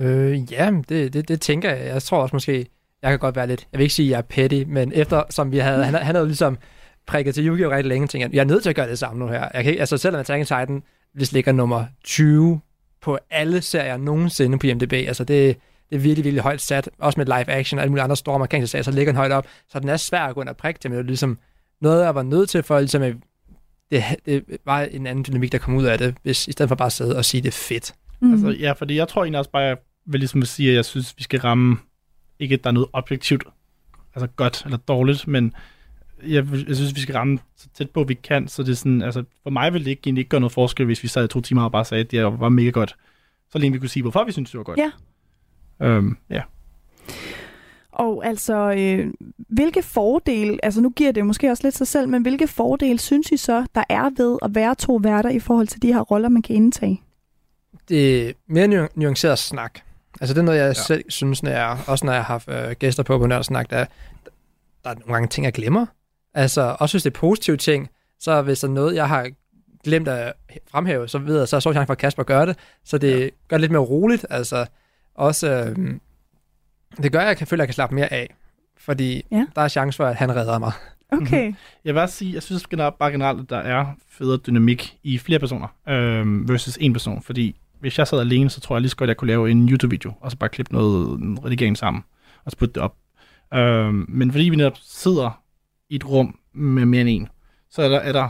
[0.00, 1.86] Øh, ja, det, det, det tænker jeg.
[1.86, 2.66] Jeg tror også måske,
[3.02, 5.22] jeg kan godt være lidt, jeg vil ikke sige, at jeg er petty, men efter
[5.30, 6.58] som vi havde, han, han havde ligesom
[7.06, 7.70] prikket til Yu-Gi-Oh!
[7.70, 9.48] rigtig længe, tænkte jeg, jeg er nødt til at gøre det samme nu her.
[9.54, 10.82] Jeg kan ikke, altså selvom Attack on Titan,
[11.14, 12.60] hvis ligger nummer 20
[13.02, 15.56] på alle serier nogensinde på IMDb, altså det,
[15.90, 18.34] det er virkelig, virkelig højt sat, også med live action og alle mulige andre store
[18.34, 20.56] amerikanske serier, så ligger den højt op, så den er svær at gå ind og
[20.56, 21.38] prikke til, men det er ligesom
[21.80, 23.14] noget, jeg var nødt til for, ligesom at
[23.90, 26.76] det, det var en anden dynamik, der kom ud af det, hvis, i stedet for
[26.76, 27.94] bare at sidde og sige, det er fedt.
[28.20, 28.32] Mm.
[28.32, 31.14] Altså, ja, fordi jeg tror egentlig også bare, jeg vil ligesom sige, at jeg synes,
[31.18, 31.76] vi skal ramme,
[32.38, 33.44] ikke at der er noget objektivt,
[34.14, 35.54] altså godt eller dårligt, men
[36.26, 39.02] jeg, jeg synes, vi skal ramme så tæt på, vi kan, så det er sådan,
[39.02, 41.28] altså, for mig ville det ikke, egentlig ikke gøre noget forskel, hvis vi sad i
[41.28, 42.96] to timer og bare sagde, at det var mega godt.
[43.52, 44.78] Så længe vi kunne sige, hvorfor vi synes, det var godt.
[44.78, 44.90] Ja.
[45.86, 46.42] Øhm, ja.
[47.92, 49.12] Og altså, øh,
[49.48, 53.32] hvilke fordele, altså nu giver det måske også lidt sig selv, men hvilke fordele synes
[53.32, 56.28] I så, der er ved at være to værter i forhold til de her roller,
[56.28, 57.02] man kan indtage?
[57.90, 59.80] Det er mere nu- nuanceret snak.
[60.20, 60.72] Altså det er noget, jeg ja.
[60.82, 63.84] selv synes, når jeg, også når jeg har haft øh, gæster på på Nørdsnak, der,
[64.84, 65.86] der er nogle gange ting, jeg glemmer.
[66.34, 67.88] Altså også hvis det er positive ting,
[68.20, 69.28] så hvis der er noget, jeg har
[69.84, 70.32] glemt at
[70.70, 72.56] fremhæve, så ved jeg, så er så chance for, at Kasper gør det.
[72.84, 73.28] Så det ja.
[73.48, 74.26] gør det lidt mere roligt.
[74.30, 74.66] Altså
[75.14, 75.94] også, øh,
[77.02, 78.34] det gør, at jeg kan føle, at jeg kan slappe mere af.
[78.78, 79.46] Fordi Ja.
[79.54, 80.72] der er chance for, at han redder mig.
[81.12, 81.54] Okay.
[81.84, 85.18] Jeg vil også sige, jeg synes generelt, bare generelt, at der er federe dynamik i
[85.18, 87.22] flere personer øhm, versus en person.
[87.22, 89.50] Fordi hvis jeg sad alene, så tror jeg lige så godt, at jeg kunne lave
[89.50, 92.04] en YouTube-video, og så bare klippe noget en redigering sammen,
[92.44, 92.96] og så putte det op.
[93.54, 95.42] Øhm, men fordi vi netop sidder
[95.88, 97.28] i et rum med mere end en,
[97.70, 98.28] så er der, er der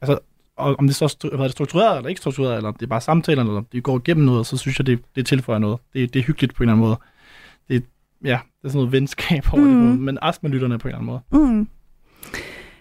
[0.00, 0.18] altså,
[0.56, 3.42] og om det så er det, struktureret eller ikke struktureret, eller det er bare samtaler,
[3.42, 5.78] eller det går igennem noget, så synes jeg, det, det tilføjer noget.
[5.92, 6.98] Det, det er hyggeligt på en eller anden måde.
[7.68, 7.84] Det,
[8.24, 9.90] ja, det er sådan noget venskab over mm.
[9.90, 11.44] Det, men også med lytterne på en eller anden måde.
[11.52, 11.68] Mm.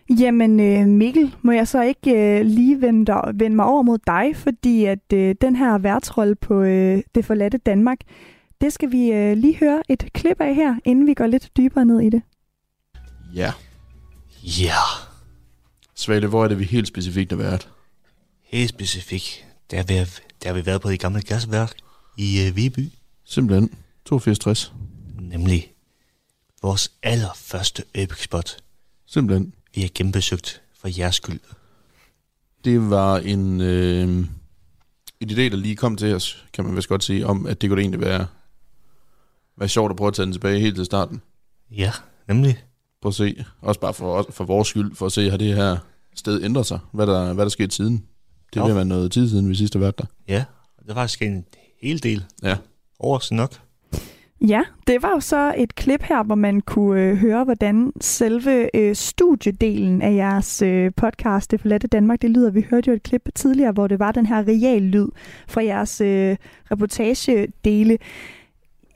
[0.09, 3.97] Jamen øh, Mikkel, må jeg så ikke øh, lige vende, dig, vende mig over mod
[4.07, 7.97] dig, fordi at øh, den her værtsrolle på øh, Det forladte Danmark,
[8.61, 11.85] det skal vi øh, lige høre et klip af her, inden vi går lidt dybere
[11.85, 12.21] ned i det.
[13.35, 13.51] Ja.
[14.43, 14.79] Ja,
[15.95, 17.69] Svale, hvor er det, vi helt specifikt har været?
[18.47, 19.45] helt specifikt.
[19.71, 19.93] Der har vi,
[20.43, 21.73] der har vi været på det gamle gasværk
[22.17, 22.91] i øh, Viby.
[23.25, 23.69] Simpelthen
[24.11, 24.73] 8260.
[25.19, 25.73] Nemlig
[26.61, 28.57] vores allerførste epic spot.
[29.05, 29.53] Simpelthen.
[29.77, 31.39] Vi har genbesøgt for jeres skyld.
[32.65, 34.07] Det var en, øh,
[35.19, 37.69] en idé, der lige kom til os, kan man vist godt sige, om at det
[37.69, 38.27] kunne egentlig være,
[39.57, 41.21] være sjovt at prøve at tage den tilbage helt til starten.
[41.71, 41.91] Ja,
[42.27, 42.63] nemlig.
[43.01, 45.77] Prøv at se, også bare for, for vores skyld, for at se, har det her
[46.15, 46.79] sted ændret sig?
[46.91, 48.05] Hvad der, hvad der skete siden?
[48.53, 50.05] Det vil være noget tid siden, vi sidst har været der.
[50.27, 50.45] Ja,
[50.79, 51.45] det var faktisk en
[51.81, 52.25] hel del.
[52.43, 52.57] Ja.
[52.99, 53.59] Overraskende nok.
[54.41, 58.76] Ja, det var jo så et klip her, hvor man kunne øh, høre, hvordan selve
[58.76, 62.52] øh, studiedelen af jeres øh, podcast, Det forladte Danmark, det lyder.
[62.52, 65.08] Vi hørte jo et klip tidligere, hvor det var den her real lyd
[65.47, 66.36] fra jeres øh,
[66.71, 67.97] reportagedele.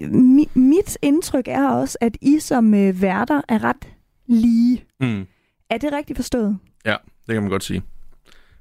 [0.01, 3.87] Mi- mit indtryk er også, at I som øh, værter er ret
[4.27, 4.83] lige.
[4.99, 5.25] Mm.
[5.69, 6.57] Er det rigtigt forstået?
[6.85, 6.95] Ja,
[7.27, 7.81] det kan man godt sige.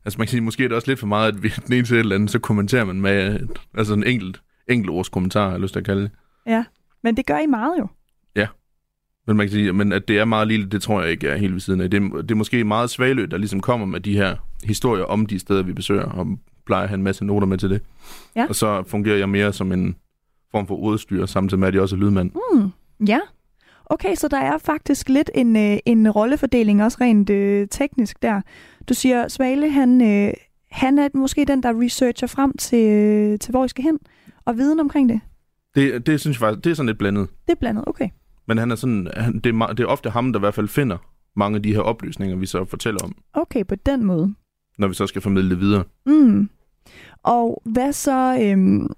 [0.05, 1.85] Altså man kan sige, måske er det også lidt for meget, at vi den ene
[1.85, 5.45] til et eller andet, så kommenterer man med et, altså en enkelt, enkelt ords kommentar,
[5.45, 6.11] har jeg lyst til at kalde det.
[6.47, 6.65] Ja,
[7.03, 7.89] men det gør I meget jo.
[9.31, 11.37] Men man kan sige, men at det er meget lille, det tror jeg ikke er
[11.37, 11.91] helt ved siden af.
[11.91, 15.27] Det er, det er måske meget svaglø, der ligesom kommer med de her historier om
[15.27, 16.27] de steder, vi besøger, og
[16.67, 17.83] plejer at have en masse noter med til det.
[18.37, 18.47] Ja.
[18.49, 19.97] Og så fungerer jeg mere som en
[20.51, 22.31] form for udstyr, samtidig med, at jeg også er lydmand.
[22.53, 22.71] Mm,
[23.07, 23.19] ja.
[23.87, 28.41] Okay, så der er faktisk lidt en, øh, en rollefordeling, også rent øh, teknisk der.
[28.89, 30.33] Du siger, Svale, han, øh,
[30.71, 33.99] han er måske den, der researcher frem til, øh, til, hvor I skal hen,
[34.45, 35.21] og viden omkring det.
[35.75, 37.29] Det, det synes jeg faktisk, det er sådan lidt blandet.
[37.47, 38.09] Det er blandet, okay.
[38.47, 40.69] Men han er sådan, han, det, er, det er ofte ham, der i hvert fald
[40.69, 40.97] finder
[41.37, 44.35] mange af de her oplysninger, vi så fortæller om, Okay, på den måde.
[44.79, 45.85] når vi så skal formidle det videre.
[46.07, 46.51] Mm.
[47.23, 48.89] Og hvad så øhm,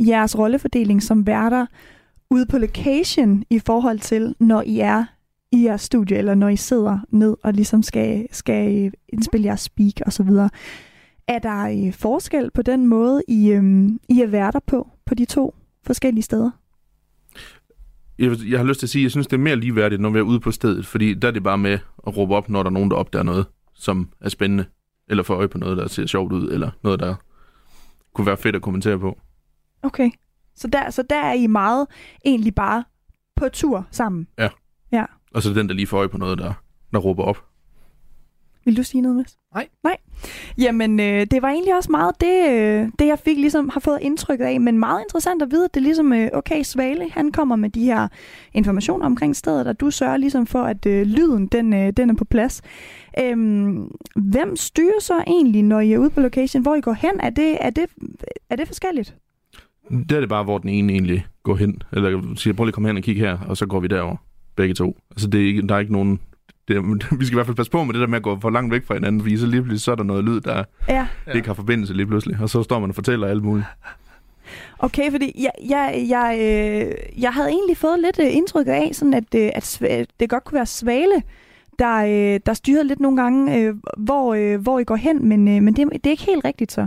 [0.00, 1.66] jeres rollefordeling som værter
[2.30, 5.04] ude på location i forhold til, når I er
[5.52, 10.00] i jeres studie, eller når I sidder ned og ligesom skal, skal indspille jeres speak
[10.06, 10.50] og så videre.
[11.28, 15.24] Er der øh, forskel på den måde, I, øhm, I er værter på, på de
[15.24, 15.54] to
[15.86, 16.50] forskellige steder?
[18.18, 20.10] Jeg, jeg har lyst til at sige, at jeg synes, det er mere ligeværdigt, når
[20.10, 22.62] vi er ude på stedet, fordi der er det bare med at råbe op, når
[22.62, 24.64] der er nogen, der opdager noget, som er spændende,
[25.08, 27.14] eller får øje på noget, der ser sjovt ud, eller noget, der
[28.14, 29.18] kunne være fedt at kommentere på.
[29.82, 30.10] Okay.
[30.54, 31.86] Så der, så der er I meget
[32.24, 32.84] egentlig bare
[33.36, 34.26] på tur sammen.
[35.34, 36.52] Og så er det den, der lige får øje på noget, der,
[36.92, 37.44] der råber op.
[38.64, 39.36] Vil du sige noget, Mads?
[39.54, 39.68] Nej.
[39.84, 39.96] Nej.
[40.58, 43.98] Jamen, øh, det var egentlig også meget det, øh, det, jeg fik ligesom har fået
[44.02, 47.32] indtrykket af, men meget interessant at vide, at det er ligesom, øh, okay, Svale, han
[47.32, 48.08] kommer med de her
[48.54, 52.14] informationer omkring stedet, og du sørger ligesom for, at øh, lyden, den, øh, den er
[52.14, 52.62] på plads.
[53.20, 57.20] Øhm, hvem styrer så egentlig, når I er ude på location, hvor I går hen?
[57.20, 57.86] Er det, er det,
[58.50, 59.16] er det forskelligt?
[59.90, 61.82] Det er det bare, hvor den ene egentlig går hen.
[61.92, 64.16] Eller siger, prøv lige at komme hen og kigge her, og så går vi derover
[64.56, 64.96] begge to.
[65.10, 66.20] Altså, det er ikke, der er ikke nogen...
[66.68, 66.84] Det
[67.20, 68.72] vi skal i hvert fald passe på med det der med at gå for langt
[68.72, 71.06] væk fra hinanden, fordi så lige pludselig så er der noget lyd, der Ja.
[71.26, 71.32] ja.
[71.32, 72.36] ikke har forbindelse lige pludselig.
[72.40, 73.66] Og så står man og fortæller alt muligt.
[74.78, 79.14] Okay, fordi jeg, jeg, jeg, øh, jeg havde egentlig fået lidt øh, indtryk af, sådan
[79.14, 81.22] at, øh, at Sva- det godt kunne være Svale,
[81.78, 81.96] der,
[82.34, 85.62] øh, der styrede lidt nogle gange, øh, hvor, øh, hvor I går hen, men, øh,
[85.62, 86.86] men det, det er ikke helt rigtigt så.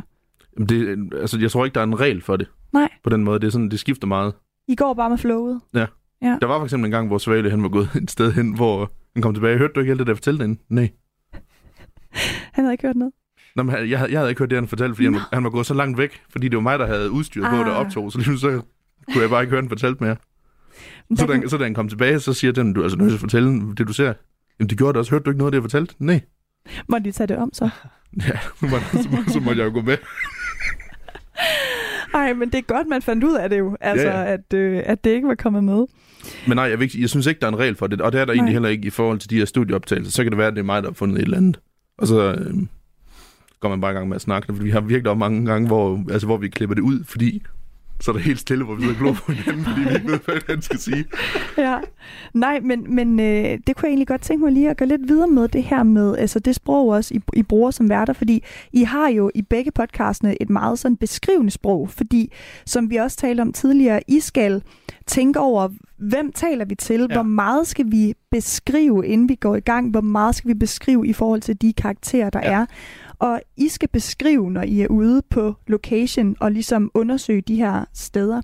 [0.57, 2.47] Jamen, Det, altså, jeg tror ikke, der er en regel for det.
[2.73, 2.89] Nej.
[3.03, 3.39] På den måde.
[3.39, 4.33] Det, er sådan, det skifter meget.
[4.67, 5.61] I går bare med flowet.
[6.21, 8.91] Der var for eksempel en gang, hvor Svale han var gået et sted hen, hvor
[9.17, 9.57] han kom tilbage.
[9.57, 10.59] Hørte du ikke alt det, der fortalte den?
[10.69, 10.89] Nej.
[12.53, 13.13] Han havde ikke hørt noget.
[13.55, 15.43] Nå, men jeg, havde- jeg havde ikke hørt det, han fortalte, fordi han, var- han
[15.43, 17.51] var gået så langt væk, fordi det var mig, der havde udstyret ah.
[17.51, 17.85] på, der Ah.
[17.85, 18.61] optog, så lige så
[19.13, 20.15] kunne jeg bare ikke høre, han fortalte mere.
[21.15, 23.19] Så da, så da han kom tilbage, så siger den, du altså nødt til at
[23.19, 24.13] fortælle det, du ser.
[24.59, 25.11] Jamen, det gjorde det også.
[25.11, 25.95] Hørte du ikke noget, af det jeg fortalte?
[25.99, 26.21] Nej.
[26.87, 27.69] Må de tage det om så?
[28.27, 29.97] Ja, så må, så, må, så måtte jeg jo gå med.
[32.13, 33.77] Nej, men det er godt, man fandt ud af det jo.
[33.81, 34.33] Altså, Ja, ja.
[34.33, 35.85] At, øh, at det ikke var kommet med.
[36.47, 38.21] Men nej, jeg, ikke, jeg synes ikke, der er en regel for det, og det
[38.21, 38.53] er der egentlig Nej.
[38.53, 40.11] heller ikke i forhold til de her studieoptagelser.
[40.11, 41.59] Så kan det være, at det er mig, der har fundet et eller andet.
[41.97, 42.53] Og så øh,
[43.59, 45.45] går man bare i gang med at snakke det, fordi vi har virkelig også mange
[45.45, 47.43] gange, hvor, altså, hvor vi klipper det ud, fordi
[47.99, 50.11] så er der helt stille, hvor vi sidder og glor på hinanden, fordi vi ikke
[50.11, 51.05] ved, hvad han skal sige.
[51.57, 51.77] Ja.
[52.33, 55.07] Nej, men, men øh, det kunne jeg egentlig godt tænke mig lige at gå lidt
[55.07, 58.43] videre med det her med, altså det sprog også, I, I bruger som værter, fordi
[58.73, 62.33] I har jo i begge podcastene et meget sådan beskrivende sprog, fordi
[62.65, 64.63] som vi også talte om tidligere, I skal
[65.05, 67.15] tænke over, hvem taler vi til, ja.
[67.15, 71.07] hvor meget skal vi beskrive, inden vi går i gang, hvor meget skal vi beskrive
[71.07, 72.51] i forhold til de karakterer, der ja.
[72.51, 72.65] er.
[73.19, 77.85] Og I skal beskrive, når I er ude på location og ligesom undersøge de her
[77.93, 78.41] steder.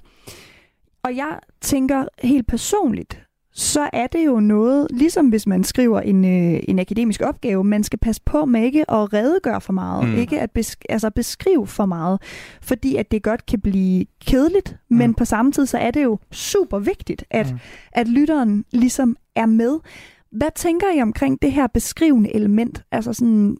[1.03, 3.23] Og jeg tænker helt personligt,
[3.55, 7.83] så er det jo noget, ligesom hvis man skriver en, øh, en akademisk opgave, man
[7.83, 10.15] skal passe på med ikke at redegøre for meget, Mm.
[10.15, 12.21] ikke at besk- altså beskrive for meget,
[12.61, 14.97] fordi at det godt kan blive kedeligt, mm.
[14.97, 17.59] men på samme tid så er det jo super vigtigt, at, mm.
[17.91, 19.79] at lytteren ligesom er med.
[20.31, 22.83] Hvad tænker I omkring det her beskrivende element?
[22.91, 23.57] Altså sådan,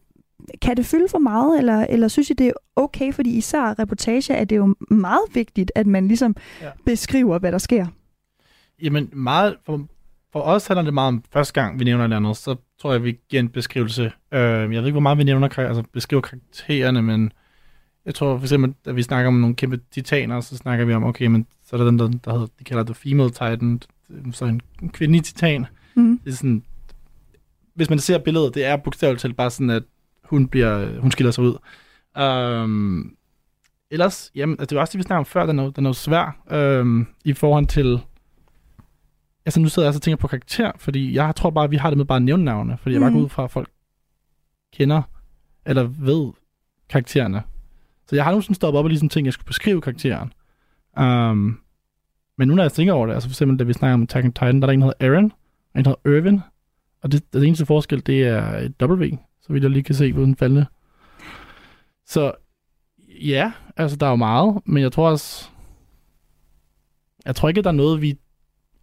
[0.62, 3.14] kan det fylde for meget, eller, eller synes I, det er okay?
[3.14, 6.68] Fordi især reportage er det jo meget vigtigt, at man ligesom ja.
[6.86, 7.86] beskriver, hvad der sker.
[8.82, 9.88] Jamen, meget, for,
[10.32, 13.04] for os handler det meget om, første gang vi nævner et andet, så tror jeg,
[13.04, 14.04] vi giver en beskrivelse.
[14.32, 17.32] Øh, jeg ved ikke, hvor meget vi nævner, altså beskriver karaktererne, men
[18.06, 21.04] jeg tror for eksempel, at vi snakker om nogle kæmpe titaner, så snakker vi om,
[21.04, 23.82] okay, men så er der den, der, der hedder, de kalder det female titan,
[24.32, 25.66] så en en kvindelig titan.
[25.96, 26.20] Mm.
[26.26, 26.64] Det er sådan,
[27.74, 29.84] hvis man ser billedet, det er bogstaveligt talt bare sådan, at
[30.24, 31.58] hun, bliver, hun skiller sig ud.
[32.24, 33.16] Um,
[33.92, 35.90] ellers, jamen, altså, det var også det, vi snakkede om før, den er, den er
[35.90, 36.38] jo svær
[36.82, 38.00] um, i forhold til,
[39.46, 41.76] altså nu sidder jeg altså og tænker på karakter, fordi jeg tror bare, at vi
[41.76, 43.20] har det med bare at nævne navne, fordi jeg bare Mhm.
[43.20, 43.70] går ud fra, at folk
[44.74, 45.02] kender
[45.66, 46.32] eller ved
[46.90, 47.44] karaktererne.
[48.10, 50.34] Så jeg har nu sådan stoppet op og ligesom at jeg skulle beskrive karakteren.
[51.00, 51.60] Um,
[52.38, 54.26] men nu når jeg tænker over det, altså for eksempel, da vi snakker om Attack
[54.26, 55.32] on Titan, der er der en, der hedder Aaron,
[55.74, 56.42] og en, der hedder Irvin,
[57.04, 59.04] og det, det eneste forskel, det er et W,
[59.42, 60.66] så vidt jeg lige kan se uden faldende.
[62.06, 62.32] Så
[63.22, 65.50] ja, altså der er jo meget, men jeg tror også,
[67.26, 68.18] jeg tror ikke, at der er noget, vi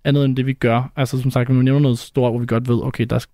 [0.05, 0.93] andet end det, vi gør.
[0.97, 3.27] Altså som sagt, når vi nævner noget stort, hvor vi godt ved, okay, der,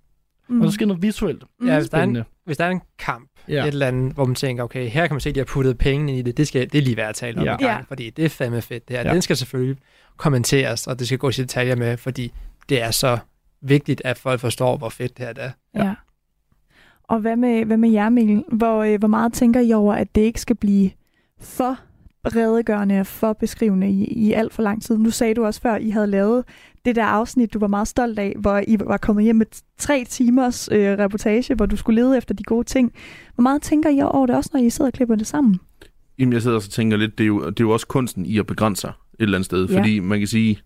[0.49, 0.61] mm.
[0.61, 1.45] Og der sker noget visuelt.
[1.67, 2.25] Ja, hvis der, er en, Spændende.
[2.45, 3.63] hvis der er en kamp, Ja.
[3.63, 5.79] et eller andet, hvor man tænker, okay, her kan man se, at de har puttet
[5.79, 7.51] penge ind i det, det, skal, det er lige værd at tale om Ja.
[7.51, 7.79] gang, Ja.
[7.89, 9.05] fordi det er fandme fedt det her.
[9.07, 9.13] Ja.
[9.13, 9.77] Den skal selvfølgelig
[10.17, 12.33] kommenteres, og det skal gå i detaljer med, fordi
[12.69, 13.19] det er så
[13.61, 15.51] vigtigt, at folk forstår, hvor fedt det her er.
[15.75, 15.85] Ja.
[15.85, 15.95] ja.
[17.05, 18.45] Og hvad med, hvad med jer, Mikkel?
[18.53, 20.91] Hvor, øh, hvor meget tænker I over, at det ikke skal blive
[21.41, 21.79] for
[22.27, 24.99] redegørende og for beskrivende i, i alt for lang tid?
[24.99, 26.45] Nu sagde du også før, I havde lavet
[26.85, 29.47] det der afsnit, du var meget stolt af, hvor I var kommet hjem med
[29.79, 32.93] tre timers øh, reportage, hvor du skulle lede efter de gode ting.
[33.35, 35.61] Hvor meget tænker I over det også, når I sidder og klipper det sammen?
[36.19, 38.39] Jamen, jeg sidder og tænker lidt, det er, jo, det er jo også kunsten i
[38.39, 39.69] at begrænse sig et eller andet sted.
[39.69, 39.79] Ja.
[39.79, 40.61] Fordi man kan sige,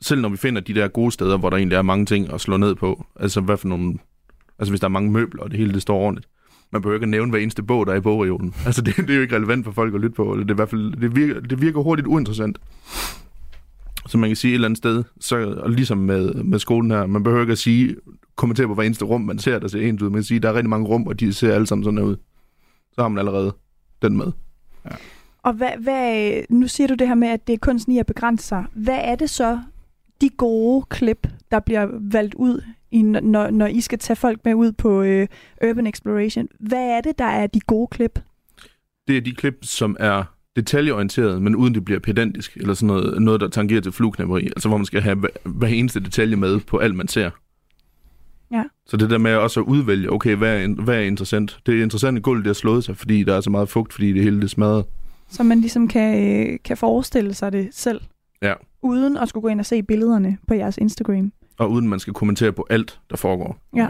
[0.00, 2.40] selv når vi finder de der gode steder, hvor der egentlig er mange ting at
[2.40, 3.98] slå ned på, altså hvad for nogle,
[4.58, 6.28] altså hvis der er mange møbler, og det hele det står ordentligt,
[6.74, 8.54] man behøver ikke at nævne hver eneste bog, der er i bogreolen.
[8.66, 10.54] Altså det, det er jo ikke relevant for folk at lytte på, eller det, er
[10.54, 12.58] i hvert fald, det, virker, det virker hurtigt uinteressant.
[14.06, 17.06] Så man kan sige et eller andet sted, så, og ligesom med, med skolen her,
[17.06, 17.96] man behøver ikke at sige,
[18.36, 20.10] kommentere på hver eneste rum, man ser, der ser ens ud.
[20.10, 22.04] Man kan sige, der er rigtig mange rum, og de ser alle sammen sådan her
[22.04, 22.16] ud.
[22.92, 23.54] Så har man allerede
[24.02, 24.32] den med.
[24.84, 24.90] Ja.
[25.42, 28.06] Og hvad, hvad, nu siger du det her med, at det er kunsten i at
[28.06, 28.64] begrænse sig.
[28.74, 29.60] Hvad er det så,
[30.20, 32.62] de gode klip, der bliver valgt ud,
[32.94, 35.26] i, når, når I skal tage folk med ud på øh,
[35.68, 36.48] Urban Exploration?
[36.60, 38.18] Hvad er det, der er de gode klip?
[39.08, 40.22] det er de klip, som er
[40.56, 44.44] detaljeorienteret, men uden det bliver pedantisk, eller sådan noget, noget der tangerer til flueknæpperi.
[44.46, 47.30] Altså hvor man skal have hver, hver eneste detalje med på alt, man ser.
[48.52, 48.62] Ja.
[48.86, 51.58] Så det der med også at udvælge, okay, hvad er, hvad er interessant?
[51.66, 53.92] Det er interessant, at gulvet det har slået sig, fordi der er så meget fugt,
[53.92, 54.84] fordi det hele det smadret.
[55.28, 58.00] Så man ligesom kan, øh, kan forestille sig det selv,
[58.42, 58.52] Ja.
[58.82, 61.32] uden at skulle gå ind og se billederne på jeres Instagram.
[61.58, 63.56] Og uden man skal kommentere på alt, der foregår.
[63.76, 63.88] Ja.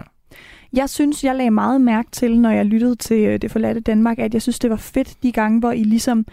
[0.72, 4.18] Jeg synes, jeg lagde meget mærke til, når jeg lyttede til øh, Det forladte Danmark,
[4.18, 6.27] at jeg synes, det var fedt de gange, hvor I ligesom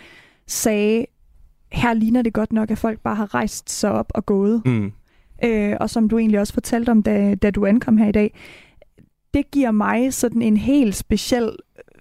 [0.48, 1.06] sagde,
[1.72, 4.62] her ligner det godt nok, at folk bare har rejst sig op og gået.
[4.66, 4.92] Mm.
[5.44, 8.38] Øh, og som du egentlig også fortalte om, da, da du ankom her i dag.
[9.34, 11.50] Det giver mig sådan en helt speciel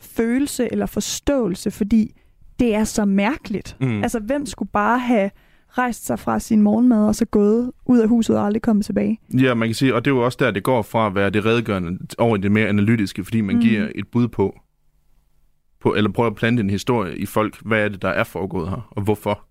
[0.01, 2.15] følelse eller forståelse, fordi
[2.59, 3.77] det er så mærkeligt.
[3.81, 4.03] Mm.
[4.03, 5.31] Altså, hvem skulle bare have
[5.79, 9.21] rejst sig fra sin morgenmad og så gået ud af huset og aldrig kommet tilbage?
[9.35, 11.31] Ja, man kan sige, og det er jo også der, det går fra at være
[11.31, 13.63] det redegørende over i det mere analytiske, fordi man mm.
[13.63, 14.59] giver et bud på,
[15.81, 18.69] på, eller prøver at plante en historie i folk, hvad er det, der er foregået
[18.69, 19.47] her, og hvorfor.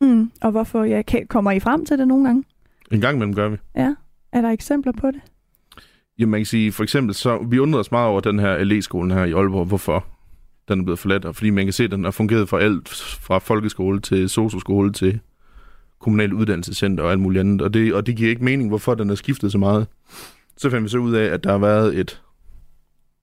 [0.00, 0.30] Mm.
[0.40, 2.44] Og hvorfor ja, kan, kommer I frem til det nogle gange?
[2.92, 3.56] En gang imellem gør vi.
[3.76, 3.94] Ja.
[4.32, 5.20] Er der eksempler på det?
[6.18, 9.10] Jamen, man kan sige, for eksempel, så vi undrede os meget over den her LE-skolen
[9.10, 9.66] her i Aalborg.
[9.66, 10.06] Hvorfor
[10.68, 11.24] den er blevet forladt?
[11.24, 12.88] Og fordi man kan se, at den har fungeret for alt,
[13.20, 15.20] fra folkeskole til socioskole til
[16.00, 17.62] kommunal uddannelsescenter og alt muligt andet.
[17.62, 19.86] Og det, og det giver ikke mening, hvorfor den er skiftet så meget.
[20.56, 22.22] Så fandt vi så ud af, at der har været et...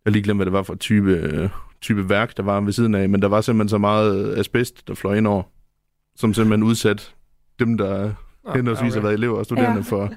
[0.05, 1.49] Jeg lige glemt, hvad det var for type, øh,
[1.81, 4.93] type værk, der var ved siden af, men der var simpelthen så meget asbest, der
[4.95, 5.43] fløj ind over,
[6.15, 7.15] som simpelthen udsat
[7.59, 8.11] dem, der
[8.55, 9.95] henholdsvis har været elever og studerende Ja.
[9.95, 10.13] for,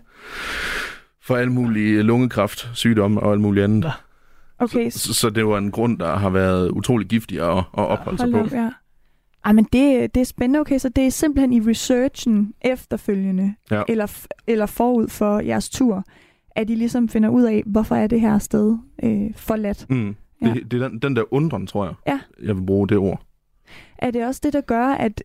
[1.22, 3.92] for alle mulige lungekræft, sygdomme og alt muligt andet.
[4.58, 8.18] Okay, Så, så det var en grund, der har været utrolig giftig at, at opholde
[8.18, 8.38] sig på.
[8.38, 8.70] op, ja.
[9.44, 10.60] Ej, men det, det er spændende.
[10.60, 13.82] Okay, så det er simpelthen i researchen efterfølgende, Ja.
[13.88, 16.04] eller, eller forud for jeres tur,
[16.50, 19.86] at I ligesom finder ud af, hvorfor er det her sted øh, forladt.
[19.90, 20.16] Mm.
[20.42, 20.46] Ja.
[20.54, 22.20] Det, det er den, den der undren, tror jeg, Ja.
[22.46, 23.22] jeg vil bruge det ord.
[23.98, 25.22] Er det også det, der gør, at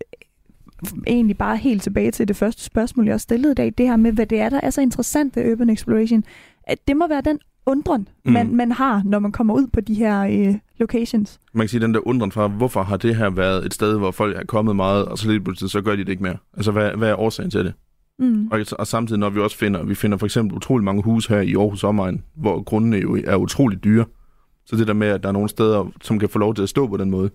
[1.08, 3.96] egentlig bare helt tilbage til det første spørgsmål, jeg også stillede i dag, det her
[3.96, 6.24] med, hvad det er, der er så interessant ved Urban Exploration,
[6.64, 8.32] at det må være den undren, mm.
[8.32, 11.40] man, man har, når man kommer ud på de her øh, locations.
[11.54, 14.12] Man kan sige, den der undren fra, hvorfor har det her været et sted, hvor
[14.12, 16.38] folk er kommet meget, og så lidt pludselig, så gør de det ikke mere.
[16.54, 17.74] Altså, hvad, hvad er årsagen til det?
[18.20, 18.48] Mm.
[18.52, 21.42] Og, og samtidig, når vi også finder, vi finder for eksempel utrolig mange huse her
[21.42, 24.06] i Aarhus omegn, hvor grundene jo er utrolig dyre.
[24.66, 26.70] Så det der med, at der er nogle steder, som kan få lov til at
[26.70, 27.30] stå på den måde.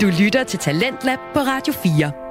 [0.00, 2.21] Du lytter til Talentlab på Radio 4.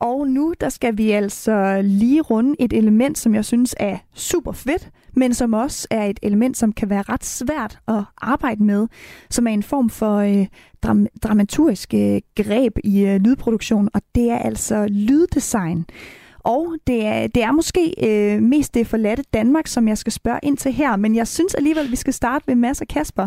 [0.00, 4.52] Og nu der skal vi altså lige runde et element, som jeg synes er super
[4.52, 8.86] fedt, men som også er et element, som kan være ret svært at arbejde med,
[9.30, 10.46] som er en form for øh,
[10.86, 15.84] dram- dramaturgisk øh, greb i øh, lydproduktion, og det er altså lyddesign.
[16.44, 20.40] Og det er, det er måske øh, mest det forladte Danmark, som jeg skal spørge
[20.42, 23.26] ind til her, men jeg synes alligevel, vi skal starte med Mads og Kasper.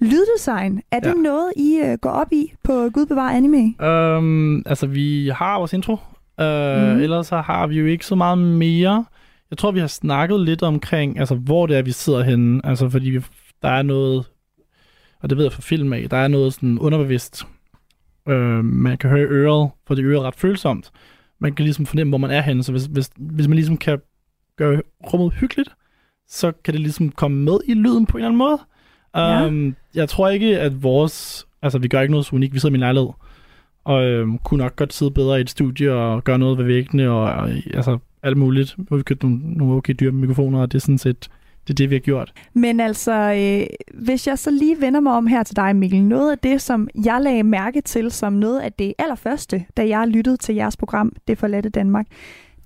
[0.00, 1.14] Lyddesign, er det Ja.
[1.14, 3.74] noget, I øh, går op i på Gud bevare anime?
[4.18, 5.94] Um, altså, vi har vores intro.
[6.38, 6.46] Mhm.
[6.94, 7.00] mm.
[7.00, 9.04] Ellers så har vi jo ikke så meget mere.
[9.50, 12.60] Jeg tror, vi har snakket lidt omkring, altså, hvor det er, vi sidder henne.
[12.66, 13.24] Altså, fordi vi,
[13.62, 14.24] der er noget,
[15.20, 17.46] og det ved jeg fra film af, der er noget sådan underbevidst.
[18.30, 20.90] Uh, man kan høre øret, for det øret er ret følsomt.
[21.40, 22.62] Man kan ligesom fornemme, hvor man er henne.
[22.62, 23.98] Så hvis, hvis, hvis man ligesom kan
[24.56, 24.82] gøre
[25.12, 25.70] rummet hyggeligt,
[26.28, 28.58] så kan det ligesom komme med i lyden på en eller anden måde.
[29.16, 29.46] Ja.
[29.46, 31.46] Um, jeg tror ikke, at vores...
[31.62, 32.54] Altså, vi gør ikke noget så unikt.
[32.54, 33.08] Vi sidder i min lejlighed.
[33.84, 37.10] Og øhm, kunne nok godt sidde bedre i et studie og gøre noget ved væggene
[37.10, 38.74] og, og altså alt muligt.
[38.78, 41.28] Nu har vi købt nogle, nogle okay dyre mikrofoner, og det er sådan set
[41.68, 42.32] det, er det vi har gjort.
[42.54, 46.02] Men altså, øh, hvis jeg så lige vender mig om her til dig, Mikkel.
[46.02, 50.08] Noget af det, som jeg lagde mærke til som noget af det allerførste, da jeg
[50.08, 52.06] lyttede til jeres program, Det forladte Danmark,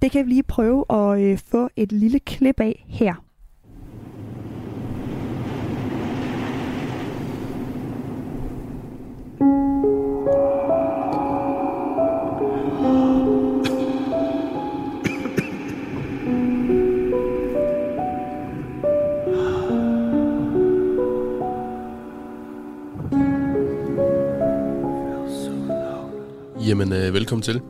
[0.03, 3.24] det kan vi lige prøve at øh, få et lille klip af her.
[9.41, 9.53] Jamen,
[26.93, 27.61] øh, velkommen til.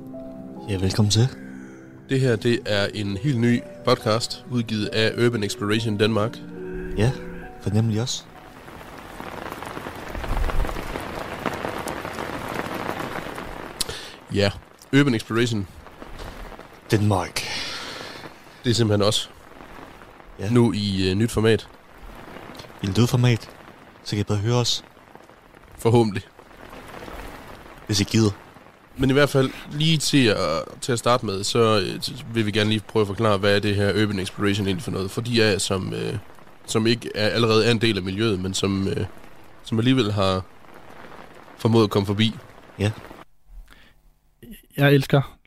[0.69, 1.29] Ja, velkommen til.
[2.09, 6.37] Det her, det er en helt ny podcast, udgivet af Urban Exploration Danmark.
[6.99, 7.13] Ja,
[7.63, 8.25] fornemmelig også.
[14.35, 14.51] Ja,
[14.93, 15.67] Urban Exploration,
[16.91, 17.43] Danmark.
[18.65, 19.31] det er simpelthen os.
[20.39, 20.51] Ja.
[20.51, 21.69] Nu i øh, nyt format,
[22.83, 23.51] I lydformat,
[24.05, 24.85] så kan I bare høre os,
[25.79, 26.23] forhåbentlig.
[27.87, 28.31] hvis I gider.
[28.97, 32.51] Men i hvert fald, lige til at, til at starte med, så øh, vil vi
[32.51, 35.11] gerne lige prøve at forklare, hvad er det her Urban Exploration egentlig for noget.
[35.11, 36.17] For de af jer, som, øh,
[36.67, 39.07] som ikke er, allerede er en del af miljøet, men som, øh,
[39.65, 40.43] som alligevel har
[41.59, 42.35] formået at komme forbi.
[44.77, 45.39] Jeg elsker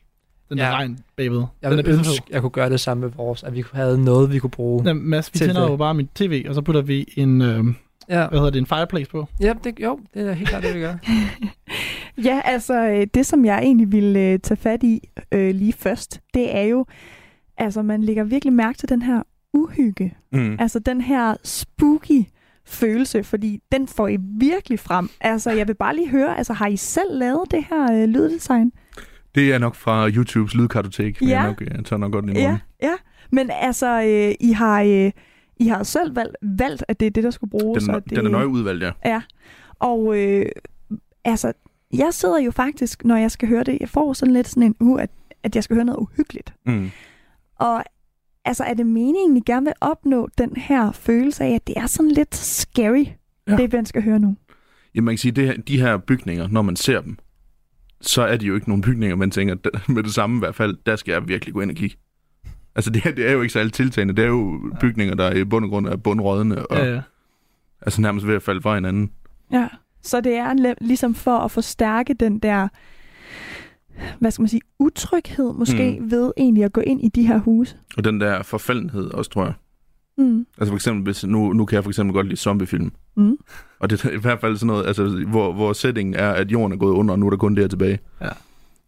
[0.48, 0.74] den der Ja.
[0.74, 1.42] regn bagved.
[1.62, 4.38] Jeg den ønske, jeg kunne gøre det samme med vores, at vi havde noget, vi
[4.38, 4.82] kunne bruge.
[4.86, 5.70] Ja, Mads, vi Til tænder det.
[5.70, 7.64] jo bare mit tv, og så putter vi en, øh,
[8.10, 9.26] Ja, hvad hedder det, en fireplace på.
[9.40, 10.94] ja det, jo, det er helt klart det, vi gør.
[12.24, 16.20] Ja, altså øh, det, som jeg egentlig ville øh, tage fat i øh, lige først,
[16.34, 16.86] det er jo,
[17.58, 19.22] altså man lægger virkelig mærke til den her
[19.52, 20.14] uhygge.
[20.32, 20.56] Mm.
[20.58, 22.24] Altså den her spooky
[22.66, 25.10] følelse, fordi den får I virkelig frem.
[25.20, 28.72] Altså jeg vil bare lige høre, altså har I selv lavet det her øh, lyddesign?
[29.38, 31.38] Det er nok fra YouTubes lydkartotek, vil Ja.
[31.40, 32.62] jeg nok, jeg tager nok godt ind i Ja, munden.
[32.82, 32.92] ja.
[33.32, 34.82] Men altså, øh, I har...
[34.82, 35.10] Øh,
[35.60, 37.84] I har selv valgt, valgt, at det er det, der skulle bruges.
[37.84, 38.90] Den, og det, den er nøje udvalgt, ja.
[39.04, 39.22] Ja,
[39.78, 40.46] og øh,
[41.24, 41.52] altså,
[41.94, 44.74] jeg sidder jo faktisk, når jeg skal høre det, jeg får sådan lidt sådan en
[44.80, 45.10] uge, at,
[45.42, 46.54] at jeg skal høre noget uhyggeligt.
[46.66, 46.90] Mm.
[47.56, 47.84] Og
[48.44, 51.86] altså, er det meningen, I gerne vil opnå den her følelse af, at det er
[51.86, 53.52] sådan lidt scary, Ja.
[53.52, 53.56] ja.
[53.56, 54.36] det man skal høre nu?
[54.94, 57.16] Jamen, man kan sige, det her, de her bygninger, når man ser dem,
[58.00, 60.54] så er de jo ikke nogle bygninger, man tænker, "Der- med det samme i hvert
[60.54, 61.96] fald, der skal jeg virkelig gå ind og kigge.
[62.74, 64.16] Altså, det, er- det er jo ikke særlig tiltagende.
[64.16, 67.00] Det er jo bygninger, der i bund og grund er bundrådende, og Ja, ja.
[67.82, 69.10] altså nærmest ved at falde fra hinanden.
[69.52, 69.68] Ja,
[70.02, 72.68] så det er ligesom for at forstærke den der,
[74.18, 76.10] hvad skal man sige, utryghed måske mm.
[76.10, 77.76] ved egentlig at gå ind i de her huse.
[77.96, 79.54] Og den der forfaldenhed også, tror jeg.
[80.18, 80.46] Mm.
[80.58, 82.92] Altså for eksempel, hvis, nu, nu kan jeg for eksempel godt lide zombiefilm.
[83.16, 83.36] Mm.
[83.80, 86.72] Og det er i hvert fald sådan noget, altså, hvor, hvor settingen er, at jorden
[86.72, 87.98] er gået under, og nu er der kun det her tilbage.
[88.20, 88.26] Ja.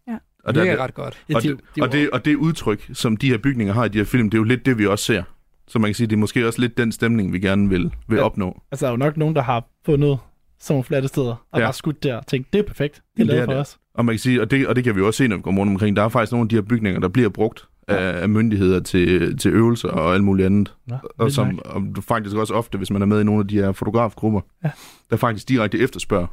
[0.07, 0.13] Ja.
[0.43, 1.23] Og, Det der, virker ret godt.
[1.29, 3.85] Ja, og, de- det, de og, det, og det udtryk, som de her bygninger har
[3.85, 5.23] i de her film, det er jo lidt det, vi også ser.
[5.67, 8.15] Så man kan sige, det er måske også lidt den stemning, vi gerne vil, vil
[8.17, 8.23] Ja.
[8.23, 8.61] opnå.
[8.71, 10.17] Altså, der er jo nok nogen, der har fundet
[10.59, 11.59] sådan nogle flatte steder, og Ja.
[11.59, 11.65] ja.
[11.65, 12.95] bare skudt der og tænkt, det er perfekt.
[12.95, 13.61] Det er det lavet er for det.
[13.61, 13.77] os.
[13.95, 15.51] Og man kan sige, og det, og det kan vi også se, når vi går
[15.51, 17.67] rundt omkring, der er faktisk nogle af de her bygninger, der bliver brugt
[17.97, 20.75] af, af myndigheder til, til øvelser og alt muligt andet.
[20.87, 23.55] Nå, Og som og faktisk også ofte, hvis man er med i nogle af de
[23.55, 24.69] her fotografgrupper, Ja.
[25.09, 26.27] der faktisk direkte efterspørger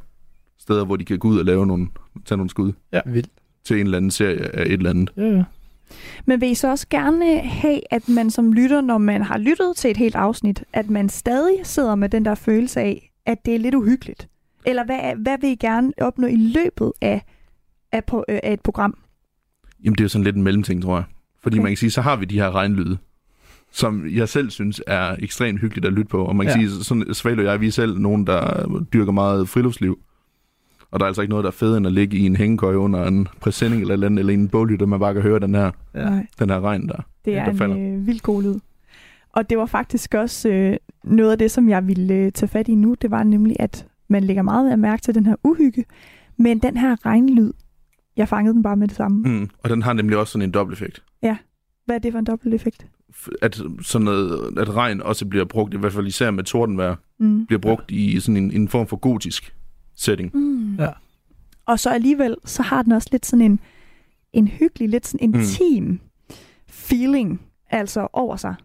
[0.59, 1.87] steder, hvor de kan gå ud og lave nogle,
[2.25, 2.71] tage nogle skud
[3.05, 3.29] Vildt.
[3.63, 5.11] til en eller anden serie af et eller andet.
[5.17, 5.43] Ja, ja.
[6.25, 9.75] Men vil I så også gerne have, at man som lytter, når man har lyttet
[9.75, 13.55] til et helt afsnit, at man stadig sidder med den der følelse af, at det
[13.55, 14.27] er lidt uhyggeligt?
[14.65, 17.21] Eller hvad, hvad vil I gerne opnå i løbet af,
[17.91, 18.97] af, på, øh, af et program?
[19.83, 21.03] Jamen, det er jo sådan lidt en mellemting, tror jeg.
[21.43, 21.63] Fordi Okay.
[21.63, 22.97] man kan sige, så har vi de her regnlyde,
[23.71, 26.25] som jeg selv synes er ekstremt hyggeligt at lytte på.
[26.25, 26.67] Og man kan Ja.
[26.67, 29.99] sige, sådan Svale og jeg, vi er selv nogen, der dyrker meget friluftsliv.
[30.91, 32.75] Og der er altså ikke noget, der er fedt end at ligge i en hængekøj
[32.75, 35.71] under en præsending eller, eller, andet, eller en bålhytte, man bare kan høre den her,
[35.95, 36.09] Ja.
[36.09, 36.25] Nej.
[36.39, 37.01] den her regn der.
[37.25, 37.77] Det er der en falder.
[37.97, 38.55] øh, vild god lyd.
[39.33, 42.67] Og det var faktisk også øh, noget af det, som jeg ville øh, tage fat
[42.67, 42.95] i nu.
[43.01, 45.85] Det var nemlig, at man lægger meget at mærke til den her uhygge.
[46.37, 47.51] Men den her regnlyd,
[48.17, 49.17] jeg fangede den bare med det samme.
[49.17, 49.29] Mm.
[49.29, 49.49] Mm.
[49.63, 51.03] Og den har nemlig også sådan en dobbelteffekt.
[51.85, 52.85] Hvad er det for en dobbelt effekt?
[53.15, 56.95] F- At, sådan noget, at regn også bliver brugt, i hvert fald især med tordenvejr,
[57.19, 57.45] Mm.
[57.45, 59.55] bliver brugt i sådan en, en form for gotisk
[59.95, 60.31] setting.
[60.33, 60.75] Mm.
[60.75, 60.89] Ja.
[61.65, 63.59] Og så alligevel, så har den også lidt sådan en,
[64.33, 65.99] en hyggelig, lidt sådan intim mm.
[66.67, 68.55] feeling altså over sig.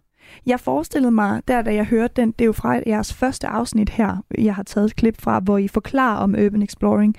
[0.46, 3.90] Jeg forestillede mig, der da jeg hørte den, det er jo fra jeres første afsnit
[3.90, 7.16] her, jeg har taget et klip fra, hvor I forklarer om urban exploring.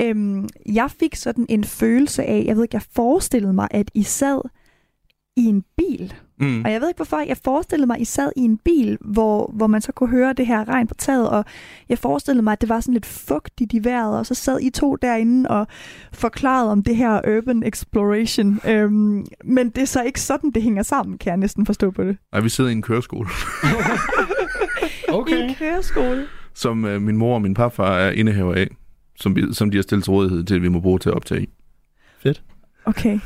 [0.00, 4.02] Øhm, jeg fik sådan en følelse af, jeg ved ikke, jeg forestillede mig, at I
[4.02, 4.40] sad
[5.36, 6.14] i en bil.
[6.40, 6.62] Mm.
[6.64, 9.52] Og jeg ved ikke hvorfor, jeg forestillede mig, at I sad i en bil, hvor,
[9.54, 11.44] hvor man så kunne høre det her regn på taget, og
[11.88, 14.70] jeg forestillede mig, at det var sådan lidt fugtigt i vejret, og så sad I
[14.70, 15.66] to derinde og
[16.12, 18.60] forklarede om det her urban exploration.
[18.68, 22.04] Øhm, men det er så ikke sådan, det hænger sammen, kan jeg næsten forstå på
[22.04, 22.16] det.
[22.32, 23.28] Ej, vi sidder i en køreskole,
[25.08, 25.48] I Okay.
[25.48, 26.26] en køreskole.
[26.54, 28.68] som øh, min mor og min papfar er indehaver af,
[29.16, 31.14] som, vi, som de har stillet til rådighed til, at vi må bruge til at
[31.14, 31.48] optage i.
[32.90, 33.18] Okay,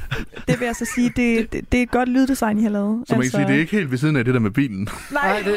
[0.49, 3.05] det vil jeg så sige, det, det, det er et godt lyddesign, I har lavet.
[3.09, 4.89] Så man kan sige, det er ikke helt ved siden af det der med bilen.
[5.13, 5.55] Nej, det,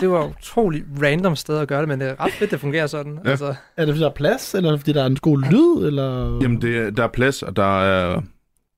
[0.00, 2.86] det var utrolig random sted at gøre det, men det er ret fedt, det fungerer
[2.86, 3.18] sådan.
[3.24, 3.30] Ja.
[3.30, 5.38] Altså, Er det fordi, der er plads, eller er det fordi, der er en god
[5.50, 6.38] lyd, eller?
[6.42, 8.22] Jamen, det, er- der er plads, og der er,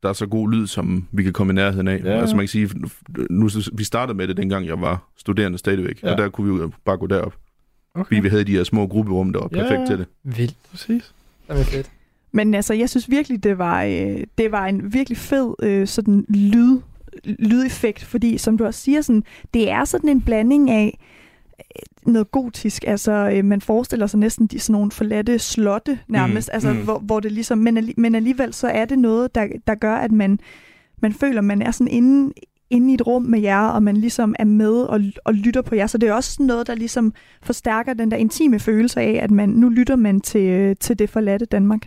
[0.02, 2.00] der er så god lyd, som vi kan komme i nærheden af.
[2.04, 2.20] Ja.
[2.20, 2.70] Altså man kan sige,
[3.30, 6.12] nu, vi startede med det, dengang jeg var studerende stadigvæk, Ja.
[6.12, 7.34] og der kunne vi jo bare gå derop.
[7.94, 8.04] okay.
[8.04, 9.86] Fordi vi havde de her små grupperum, der var perfekt ja.
[9.86, 10.06] til det.
[10.24, 10.54] vildt.
[10.70, 11.12] Præcis.
[11.48, 11.90] Det er fedt.
[12.32, 16.24] Men altså, jeg synes virkelig, det var, øh, det var en virkelig fed øh, sådan
[16.28, 16.78] lyd,
[17.24, 19.24] lydeffekt, fordi som du også siger, sådan,
[19.54, 20.98] det er sådan en blanding af
[21.58, 26.48] øh, noget gotisk, altså øh, man forestiller sig næsten de sådan nogle forladte slotte nærmest,
[26.48, 26.84] Mm, altså mm.
[26.84, 29.94] Hvor, hvor det ligesom, men, alli- men alligevel så er det noget, der, der gør,
[29.94, 30.38] at man,
[31.02, 32.32] man føler, man er sådan inde,
[32.70, 35.74] inde i et rum med jer, og man ligesom er med og, og lytter på
[35.74, 37.12] jer, så det er også noget, der ligesom
[37.42, 41.10] forstærker den der intime følelse af, at man nu lytter man til, øh, til det
[41.10, 41.80] forladte Danmark.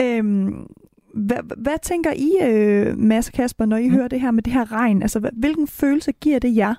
[0.00, 0.66] Øhm,
[1.14, 3.94] hvad, hvad tænker I, øh, Mads og Kasper, når I mm.
[3.94, 5.02] hører det her med det her regn?
[5.02, 6.74] Altså, hvilken følelse giver det jer?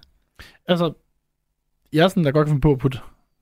[0.68, 0.94] Altså,
[1.94, 3.00] jeg er sådan, der godt kan finde på at putte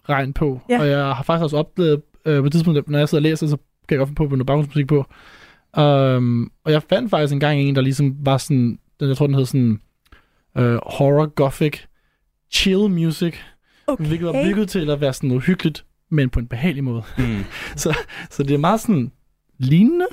[0.09, 0.61] regn på.
[0.69, 0.79] Ja.
[0.79, 3.47] Og jeg har faktisk også oplevet øh, på et tidspunkt, når jeg sidder og læser,
[3.47, 5.05] så kan jeg godt finde på at putte noget baggrundsmusik på.
[5.77, 9.27] Um, og jeg fandt faktisk en gang en, der ligesom var sådan, den, jeg tror,
[9.27, 9.79] den hed sådan
[10.59, 11.79] uh, horror gothic
[12.51, 13.35] chill music,
[13.87, 14.05] okay.
[14.05, 17.03] hvilket var bygget til at være sådan noget hyggeligt, men på en behagelig måde.
[17.17, 17.43] Mm.
[18.29, 19.11] Så det er meget sådan
[19.57, 20.05] lignende.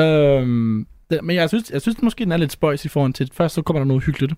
[0.00, 3.30] Um, det, men jeg synes, jeg synes måske, den er lidt spøjs i forhold til,
[3.32, 4.32] først så kommer der noget hyggeligt,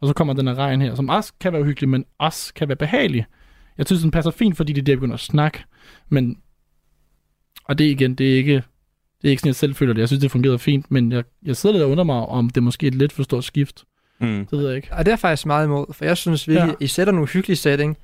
[0.00, 2.68] og så kommer den her regn her, som også kan være hyggelig, men også kan
[2.68, 3.26] være behagelig.
[3.78, 5.64] Jeg synes, den passer fint, fordi det er der, begynder at snakke.
[6.08, 6.36] Men,
[7.64, 8.54] og det igen, det er ikke,
[9.22, 10.00] det er ikke sådan, jeg selv føler det.
[10.00, 12.62] Jeg synes, det fungerede fint, men jeg, jeg sidder lidt og undrer mig, om det
[12.62, 13.84] måske er et lidt for stort skift.
[14.20, 14.46] Mm.
[14.46, 14.88] Det ved jeg ikke.
[14.92, 16.84] Og det er faktisk meget imod, for jeg synes virkelig, Ja.
[16.84, 17.96] I sætter nogle hyggelige setting,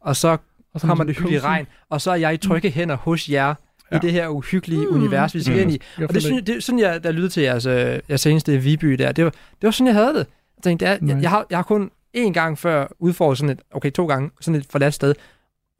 [0.00, 0.36] og så
[0.74, 3.54] Og så kommer det hyggelige regn, og så er jeg i trygge hænder hos jer
[3.92, 3.96] Ja.
[3.96, 4.94] i det her uhyggelige Mm.
[4.94, 5.60] univers, vi skal Mm.
[5.60, 5.80] ind i.
[6.02, 8.92] Og det, synes, det er sådan, jeg, der lyttede til jeres, øh, jeres seneste Viby
[8.92, 9.12] der.
[9.12, 10.26] Det var, det var sådan, jeg havde det.
[10.56, 13.60] Jeg tænkte, jeg, jeg, jeg, har, jeg har kun én gang før udfordret sådan et,
[13.70, 15.14] okay, to gange, sådan et forladt sted.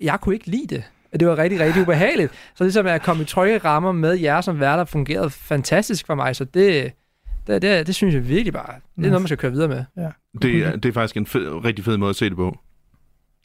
[0.00, 0.84] Jeg kunne ikke lide det.
[1.20, 2.32] det var rigtig, rigtig ubehageligt.
[2.54, 6.36] Så ligesom at komme i trygge rammer med jer som værter fungerede fantastisk for mig,
[6.36, 6.92] så det,
[7.46, 9.84] det, det, det synes jeg virkelig bare, det er noget, man skal køre videre med.
[9.96, 10.08] Ja.
[10.42, 12.56] Det, er- det er faktisk en fed, rigtig fed måde at se det på.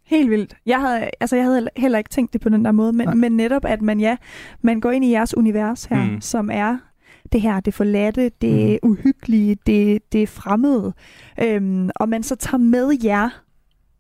[0.08, 0.53] Helt vildt.
[0.66, 3.32] Jeg havde, altså, jeg havde heller ikke tænkt det på den der måde, men, men
[3.38, 4.18] netop, at man, ja,
[4.62, 6.22] man går ind i jeres univers her, Mm.
[6.22, 6.78] som er
[7.32, 8.89] det her, det forladte, det mm.
[8.89, 10.93] uhyggelige, det, det fremmede,
[11.41, 13.30] øhm, og man så tager med jer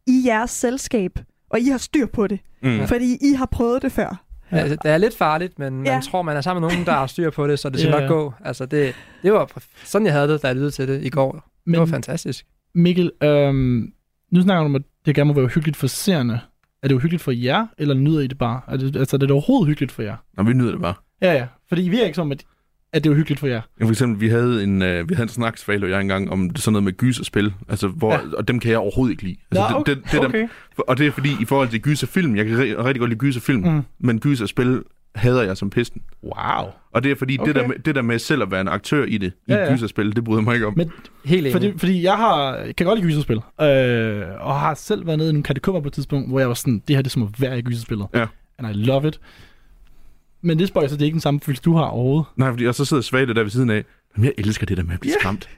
[0.07, 1.11] i jeres selskab,
[1.49, 2.87] og I har styr på det, Mm.
[2.87, 4.23] fordi I har prøvet det før.
[4.51, 4.57] Ja.
[4.57, 5.93] Altså, det er lidt farligt, men Ja.
[5.93, 7.89] man tror, man er sammen med nogen, der har styr på det, så det skal
[7.93, 8.07] Ja, nok ja.
[8.07, 8.33] gå.
[8.45, 9.51] Altså, det, det var
[9.83, 11.43] sådan, jeg havde det, da jeg lyttede til det i går.
[11.65, 12.45] Men Det var fantastisk.
[12.75, 13.91] Mikkel, øhm,
[14.31, 16.39] nu snakker du om, at det gerne må være uhyggeligt for seerne.
[16.83, 18.61] Er det uhyggeligt for jer, eller nyder I det bare?
[18.67, 20.15] Er det, altså, er det overhovedet hyggeligt for jer?
[20.37, 20.93] Nå, vi nyder det bare.
[21.21, 21.47] Ja, ja.
[21.69, 22.43] Fordi I virker ikke som, at,
[22.93, 23.61] at det er uhyggeligt for jer.
[23.79, 26.31] Ja, for eksempel, vi havde en, øh, vi havde en snak, Svalo og jeg engang,
[26.31, 28.19] om sådan noget med gyserspil, altså, hvor, Ja.
[28.37, 29.35] og dem kan jeg overhovedet ikke lide.
[29.51, 29.95] Altså, Nå, okay.
[29.95, 30.47] det, det, det der, okay.
[30.77, 33.61] og det er fordi, i forhold til gyserfilm, jeg kan ri- rigtig godt lide gyserfilm,
[33.73, 33.81] mm.
[33.99, 34.83] men gyserspil
[35.17, 36.01] hader jeg som pisten.
[36.23, 36.33] Wow.
[36.91, 37.47] Og det er fordi, okay.
[37.53, 39.55] det, der med, det der med selv at være en aktør i det, i Ja,
[39.55, 39.67] ja, ja.
[39.71, 40.73] et gyserspil, det bryder jeg mig ikke om.
[40.77, 40.91] Men
[41.25, 41.51] Helt enig.
[41.51, 45.33] fordi, fordi jeg har, kan godt lide gyserspil, øh, og har selv været nede i
[45.33, 47.41] nogle katakomber på et tidspunkt, hvor jeg var sådan, det her det er som at
[47.41, 48.07] være i gyserspillet.
[48.13, 48.25] Ja.
[48.59, 49.19] And I love it.
[50.41, 52.25] Men det spørger så, det er ikke den samme følelse, du har overhovedet.
[52.35, 53.83] Nej, fordi, og så sidder Svale der ved siden af,
[54.17, 55.19] Jamen, jeg elsker det der med at blive Ja.
[55.21, 55.49] skræmt.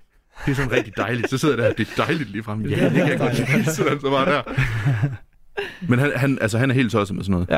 [0.46, 1.30] Det er sådan rigtig dejligt.
[1.30, 2.62] Så sidder jeg der, det er dejligt lige frem.
[2.66, 3.66] Ja, det kan jeg godt lide.
[3.66, 4.42] Så sidder han så bare der.
[5.88, 7.50] Men han, han, altså, han er helt tosset med sådan noget.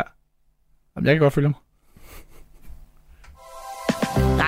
[0.96, 1.56] Jamen, jeg kan godt følge ham.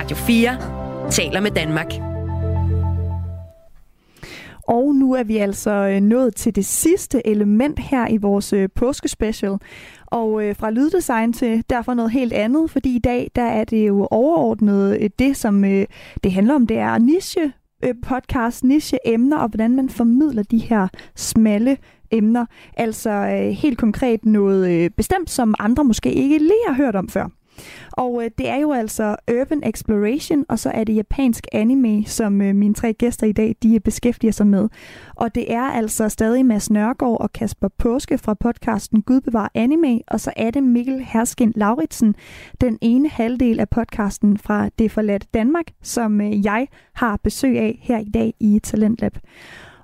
[0.04, 1.92] Radio 4 taler med Danmark.
[4.68, 8.68] Og nu er vi altså øh, nået til det sidste element her i vores øh,
[8.74, 9.58] påskespecial.
[10.06, 13.86] Og øh, fra lyddesign til derfor noget helt andet, fordi i dag der er det
[13.86, 15.86] jo overordnet øh, det, som øh,
[16.24, 17.52] det handler om, det er niche
[17.84, 21.76] øh, podcast, niche emner, og hvordan man formidler de her smalle
[22.10, 22.46] emner.
[22.76, 27.08] Altså øh, helt konkret noget øh, bestemt, som andre måske ikke lige har hørt om
[27.08, 27.28] før.
[27.92, 32.42] Og øh, det er jo altså Urban Exploration, og så er det japansk anime, som
[32.42, 34.68] øh, mine tre gæster i dag de øh, beskæftiger sig med.
[35.16, 40.00] Og det er altså stadig Mads Nørgaard og Kasper Påske fra podcasten Gud bevar anime,
[40.06, 42.14] og så er det Mikkel Herskin Lauritsen,
[42.60, 47.78] den ene halvdel af podcasten fra Det forladte Danmark, som øh, jeg har besøg af
[47.82, 49.18] her i dag i Talentlab.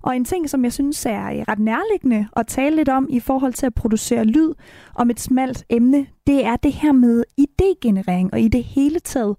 [0.03, 3.21] Og en ting, som jeg synes er øh, ret nærliggende at tale lidt om i
[3.21, 4.53] forhold til at producere lyd
[4.95, 9.37] om et smalt emne, det er det her med idégenerering og i det hele taget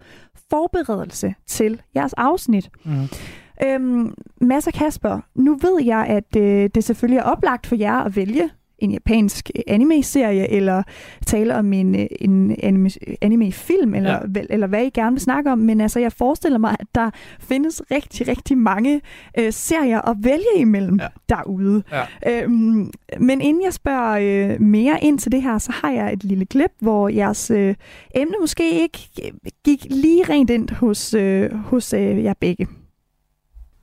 [0.49, 2.69] forberedelse til jeres afsnit.
[2.85, 3.07] Mm.
[3.63, 7.97] Øhm, Mads og Kasper, nu ved jeg, at øh, det selvfølgelig er oplagt for jer
[7.97, 8.49] at vælge
[8.81, 10.83] en japansk øh, anime-serie, eller
[11.25, 12.89] tale om en, øh, en anime,
[13.21, 14.41] anime-film, eller, Ja.
[14.49, 15.59] eller hvad I gerne vil snakke om.
[15.59, 17.09] Men altså, jeg forestiller mig, at der
[17.39, 19.01] findes rigtig, rigtig mange
[19.39, 21.03] øh, serier at vælge imellem Ja.
[21.03, 21.35] ja.
[21.35, 21.83] derude.
[21.91, 22.43] Ja.
[22.43, 26.23] Øhm, men inden jeg spørger øh, mere ind til det her, så har jeg et
[26.23, 27.75] lille klip, hvor jeres øh,
[28.15, 29.31] emne måske ikke øh,
[29.65, 32.67] gik lige rent ind hos, øh, hos øh, jer begge.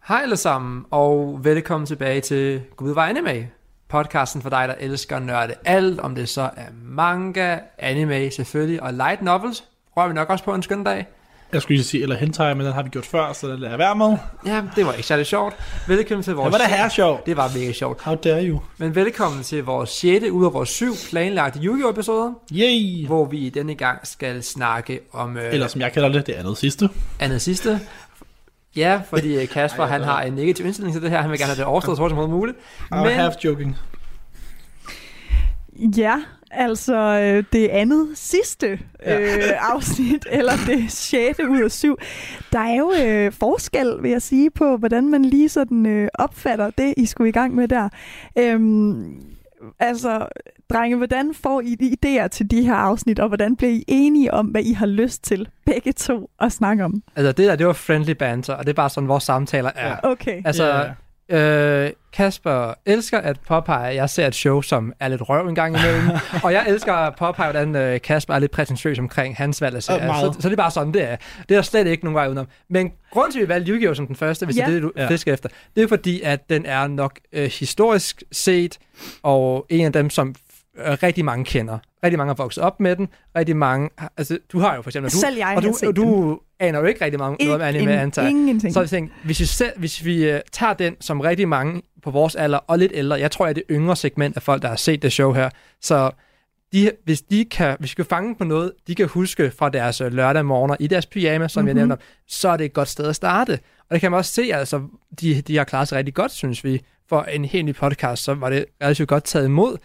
[0.09, 3.49] Hej alle sammen, og velkommen tilbage til Gud var anime.
[3.89, 8.83] Podcasten for dig, der elsker at nørde alt, om det så er manga, anime selvfølgelig,
[8.83, 9.65] og light novels.
[9.97, 11.07] Rører vi nok også på en skøn dag.
[11.53, 13.71] Jeg skulle lige sige, eller hentai, men den har vi gjort før, så det lader
[13.73, 14.17] jeg være med.
[14.47, 15.57] Ja, det var ikke særlig sjovt.
[15.89, 16.53] Velkommen til Det vores...
[16.53, 17.23] var det her sjov.
[17.27, 18.03] Det var mega sjovt.
[18.03, 18.61] How dare you?
[18.79, 20.25] Men velkommen til vores 6.
[20.31, 21.91] ud af vores syv planlagte Yu-Gi-Oh!
[21.91, 23.07] episoder, Yay!
[23.07, 26.57] hvor vi denne gang skal snakke om øh, Eller som jeg kalder det, det andet
[26.59, 26.89] sidste.
[27.21, 27.81] andet sidste.
[28.79, 31.21] Ja, fordi øh, Kasper han har en negativ indstilling til det her.
[31.23, 32.57] Han vil gerne have det overstået så hurtigt som muligt.
[32.95, 33.77] I'm Men- half joking.
[35.99, 36.15] Ja,
[36.51, 39.21] altså øh, det andet sidste Ja.
[39.21, 39.43] øh,
[39.75, 41.97] afsnit, eller det sjette ud af syv.
[42.53, 46.71] Der er jo øh, forskel, vil jeg sige, på hvordan man lige sådan øh, opfatter
[46.79, 47.89] det, I skulle i gang med der.
[48.39, 49.15] Øhm,
[49.79, 50.27] altså,
[50.71, 54.35] drenge, hvordan får I de idéer til de her afsnit, og hvordan bliver I enige
[54.35, 57.03] om, hvad I har lyst til, begge to, at snakke om?
[57.17, 59.97] Altså det der, det var friendly banter, og det er bare sådan, vores samtaler er.
[60.03, 60.43] Okay.
[60.45, 60.91] Altså, Ja.
[61.31, 65.55] Øh, Kasper elsker at påpege, at jeg ser et show, som er lidt røv en
[65.55, 66.11] gang imellem.
[66.45, 69.83] og jeg elsker at påpege, hvordan øh, Kasper er lidt prætentiøs omkring hans valg af
[69.83, 70.07] serier.
[70.07, 70.35] meget.
[70.35, 71.17] Så, så det er bare sådan, det er.
[71.17, 72.47] Det er der slet ikke nogen vej udenom.
[72.71, 73.95] Men grund til, at vi valgte Yu-Gi-Oh!
[73.97, 74.63] som den første, hvis Ja.
[74.63, 75.03] det er det, du Ja.
[75.03, 75.09] ja.
[75.09, 78.79] fisker efter, det er fordi, at den er nok øh, historisk set,
[79.23, 80.35] og en af dem, som
[80.79, 81.79] øh, rigtig mange kender.
[82.05, 83.09] Rigtig mange har vokset op med den.
[83.37, 83.91] Rigtig mange...
[84.17, 85.13] Altså, du har jo for eksempel...
[85.13, 87.83] Du, Selv jeg og du, og du aner jo ikke rigtig meget, noget om anime,
[87.83, 88.29] Ingen- antager.
[88.29, 88.73] Ingenting.
[88.75, 92.11] Så jeg tænkte, hvis vi, selv, hvis vi uh, tager den, som rigtig mange på
[92.11, 94.69] vores alder og lidt ældre, jeg tror, jeg er det yngre segment af folk, der
[94.69, 95.51] har set det show her,
[95.83, 96.11] så
[96.73, 100.01] de, hvis de kan, hvis vi kan fange på noget, de kan huske fra deres
[100.01, 101.69] øh, lørdag morgener i deres pyjama, som mm-hmm.
[101.69, 101.89] jeg Mhm.
[101.89, 101.97] nævner,
[102.29, 103.53] så er det et godt sted at starte.
[103.81, 104.83] Og det kan man også se, altså,
[105.21, 106.83] de, de har klaret sig rigtig godt, synes vi.
[107.09, 109.77] For en helt ny podcast, så var det relativt godt taget imod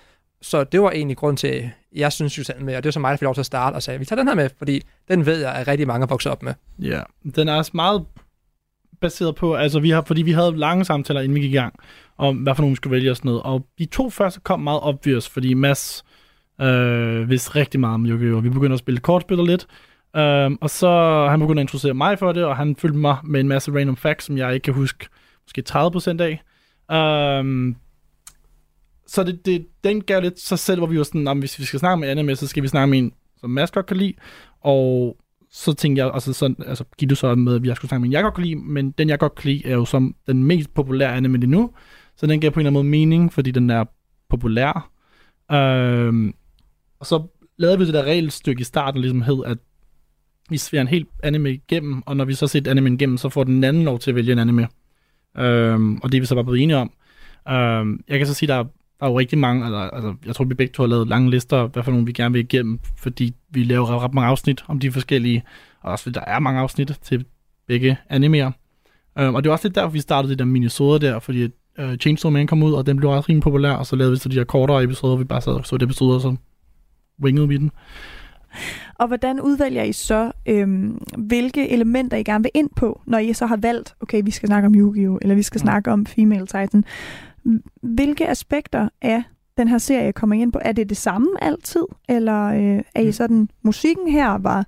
[0.44, 3.00] så det var egentlig grund til, jeg synes, jo selv med, og det var så
[3.00, 4.82] mig, der fik lov til at starte og sagde, vi tager den her med, fordi
[5.08, 6.54] den ved jeg, at rigtig mange har vokset op med.
[6.80, 7.02] Ja,
[7.36, 8.06] den er også meget
[9.02, 11.74] baseret på, altså vi har, fordi vi havde lange samtaler, inden vi gik i gang,
[12.18, 13.44] om hvad for nogen vi skulle vælge og sådan noget.
[13.44, 16.06] Og de to første kom meget obvious, fordi Mads
[16.62, 18.44] øh, vidste rigtig meget om Yu-Gi-Oh!
[18.44, 19.68] Vi begyndte at spille kortspil lidt,
[20.16, 23.40] øh, og så han begyndte at introducere mig for det, og han fyldte mig med
[23.40, 25.08] en masse random facts, som jeg ikke kan huske
[25.46, 26.42] måske 30% af.
[26.92, 27.76] Øh,
[29.14, 31.80] så det, det, den gav lidt sig selv, hvor vi var sådan, hvis vi skal
[31.80, 34.14] snakke med anime, så skal vi snakke med en, som Mads godt kan lide,
[34.62, 35.18] og
[35.52, 38.08] så tænkte jeg, altså, så, altså gik du så med, at jeg skulle snakke med
[38.08, 40.44] en, jeg godt kan lide, men den, jeg godt kan lide, er jo som den
[40.44, 41.72] mest populære anime lige nu,
[42.16, 43.86] så den gav på en eller anden måde mening, fordi den er
[44.30, 44.90] populær.
[45.52, 46.34] Øhm,
[47.00, 49.58] og så lavede vi det der regelstykke i starten, ligesom hed, at
[50.50, 53.30] vi sværer en helt anime igennem, og når vi så ser animen anime igennem, så
[53.30, 54.68] får den anden lov til at vælge en anime.
[55.38, 56.92] Øhm, og det er vi så bare blevet enige om.
[57.50, 58.68] Øhm, jeg kan så sige, at der er
[59.04, 61.30] der er jo rigtig mange, altså, altså jeg tror, vi begge to har lavet lange
[61.30, 64.80] lister, hvad for nogle vi gerne vil igennem, fordi vi laver ret mange afsnit om
[64.80, 65.44] de forskellige,
[65.82, 67.26] og også der er mange afsnit til
[67.68, 68.52] begge animer.
[69.22, 71.44] Um, og det var også lidt derfor, vi startede det der minisoder der, fordi
[71.80, 74.18] uh, Chainsaw Man kom ud, og den blev også rimelig populær, og så lavede vi
[74.18, 76.36] så de her kortere episoder, vi bare sad og så det episoder, og så
[77.24, 77.72] wingede vi den.
[78.96, 83.34] Og hvordan udvælger I så, øhm, hvilke elementer I gerne vil ind på, når I
[83.34, 85.66] så har valgt, okay, vi skal snakke om Yu-Gi-Oh!, eller vi skal mm.
[85.66, 86.86] snakke om Female Titan.
[87.82, 89.24] Hvilke aspekter af
[89.58, 90.60] den her serie kommer I ind på?
[90.62, 91.84] Er det det samme altid?
[92.10, 93.12] Eller øh, er I mm.
[93.12, 94.66] sådan, musikken her var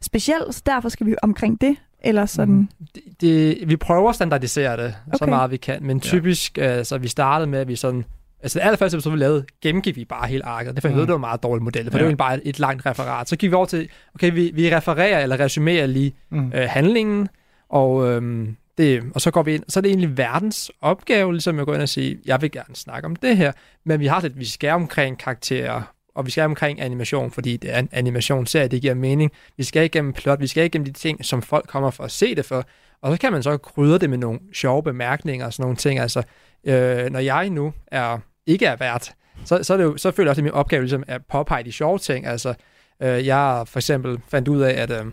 [0.00, 1.76] speciel, så derfor skal vi omkring det?
[2.04, 2.54] Eller sådan?
[2.54, 2.68] Mm.
[2.94, 5.18] Det, det, vi prøver at standardisere det okay.
[5.18, 6.62] så meget vi kan, men typisk, ja.
[6.62, 8.04] altså vi startede med, at vi sådan,
[8.42, 10.74] altså det allerførste episode, vi lavede, gennemgik vi bare helt arket.
[10.74, 11.00] Det fandt mm.
[11.00, 12.04] det var en meget dårlig model, for ja.
[12.04, 13.28] det var bare et langt referat.
[13.28, 16.52] Så gik vi over til, okay, vi, vi refererer eller resumerer lige mm.
[16.54, 17.28] øh, handlingen,
[17.68, 21.58] og øhm, det, og så går vi ind, så er det egentlig verdens opgave, ligesom
[21.58, 23.52] at gå ind og sige, jeg vil gerne snakke om det her,
[23.84, 25.82] men vi har lidt, vi skal omkring karakterer,
[26.14, 29.30] og vi skal omkring animation, fordi det er en animationsserie, det giver mening.
[29.56, 32.34] Vi skal igennem plot, vi skal igennem de ting, som folk kommer for at se
[32.34, 32.64] det for,
[33.02, 35.98] og så kan man så krydre det med nogle sjove bemærkninger og sådan nogle ting.
[35.98, 36.22] Altså,
[36.64, 39.12] øh, når jeg nu er ikke er vært,
[39.44, 41.64] så, så, er det jo, så føler jeg også, at min opgave ligesom at påpege
[41.64, 42.26] de sjove ting.
[42.26, 42.54] Altså,
[43.02, 45.04] øh, jeg for eksempel fandt ud af, at øh,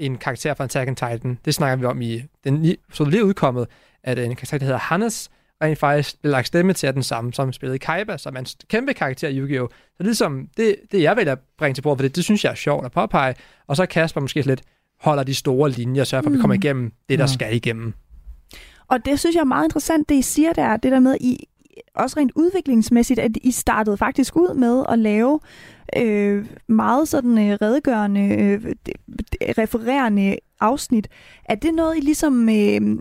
[0.00, 1.38] en karakter fra Attack on Titan.
[1.44, 3.66] Det snakker vi om i den så lige udkommet,
[4.04, 5.30] at en karakter, der hedder Hannes,
[5.62, 8.94] rent faktisk blev lagt stemme til den samme, som spillede Kaiba, som er en kæmpe
[8.94, 9.68] karakter i Yu-Gi-Oh!
[9.96, 12.50] Så ligesom, det, det jeg vil at bringe til bord, for det, det synes jeg
[12.50, 13.34] er sjovt at påpege,
[13.66, 14.62] og så Kasper måske lidt
[15.00, 16.62] holder de store linjer, sørger for, at vi kommer mm.
[16.62, 17.32] igennem det, der ja.
[17.32, 17.94] skal igennem.
[18.88, 21.44] Og det synes jeg er meget interessant, det I siger der, det der med, I,
[21.94, 25.40] også rent udviklingsmæssigt, at I startede faktisk ud med at lave
[25.96, 28.74] øh, meget sådan øh, redegørende, øh,
[29.58, 31.08] refererende afsnit.
[31.44, 32.98] Er det noget, I ligesom øh,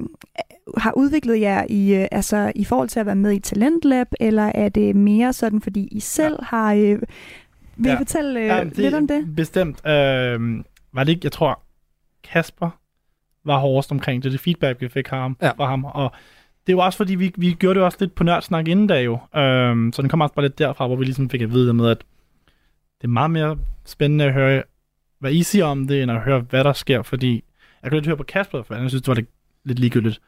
[0.77, 4.51] har udviklet jer i, øh, altså, i forhold til at være med i Talentlab, eller
[4.55, 6.45] er det mere sådan, fordi I selv ja.
[6.45, 6.73] har...
[6.73, 6.99] Øh,
[7.77, 7.93] vil ja.
[7.93, 9.35] I fortælle øh, ja, det, lidt om det?
[9.35, 9.87] Bestemt.
[9.87, 10.63] Øh,
[10.93, 11.59] var det ikke, jeg tror,
[12.23, 12.69] Kasper
[13.45, 15.51] var hårdest omkring det, det feedback, vi fik ham, ja.
[15.51, 16.11] fra ham, og
[16.67, 19.01] det er jo også fordi, vi, vi gjorde det også lidt på nørdsnak inden da
[19.01, 19.19] jo.
[19.35, 21.89] Øhm, så den kommer også bare lidt derfra, hvor vi ligesom fik at vide med,
[21.89, 21.97] at
[23.01, 24.63] det er meget mere spændende at høre,
[25.19, 27.43] hvad I siger om det, end at høre, hvad der sker, fordi
[27.83, 29.29] jeg kan lidt høre på Kasper, for jeg synes, det var lidt,
[29.63, 30.21] lidt ligegyldigt.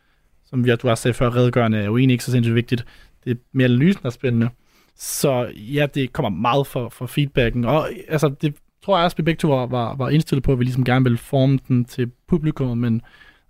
[0.43, 2.85] Som vi, du også sagde før, redegørende er jo egentlig ikke så sindssygt vigtigt.
[3.23, 4.49] Det er mere analysen, der er spændende.
[4.95, 7.65] Så ja, det kommer meget for, for feedbacken.
[7.65, 8.55] Og altså, det
[8.85, 11.05] tror jeg også, vi begge to var, var, var indstillet på, at vi ligesom gerne
[11.05, 13.01] ville forme den til publikum, men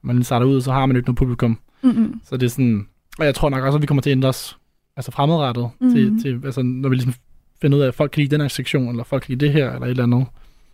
[0.03, 1.59] når man starter ud, så har man jo ikke noget publikum.
[1.81, 2.21] Mm-hmm.
[2.23, 2.87] Så det er sådan,
[3.19, 4.57] og jeg tror nok også, at vi kommer til at ændre os
[4.95, 5.95] altså fremadrettet, mm-hmm.
[5.95, 7.13] til, til, altså, når vi ligesom
[7.61, 9.53] finde ud af, at folk kan lide den her sektion, eller folk kan lide det
[9.53, 10.25] her, eller et eller andet.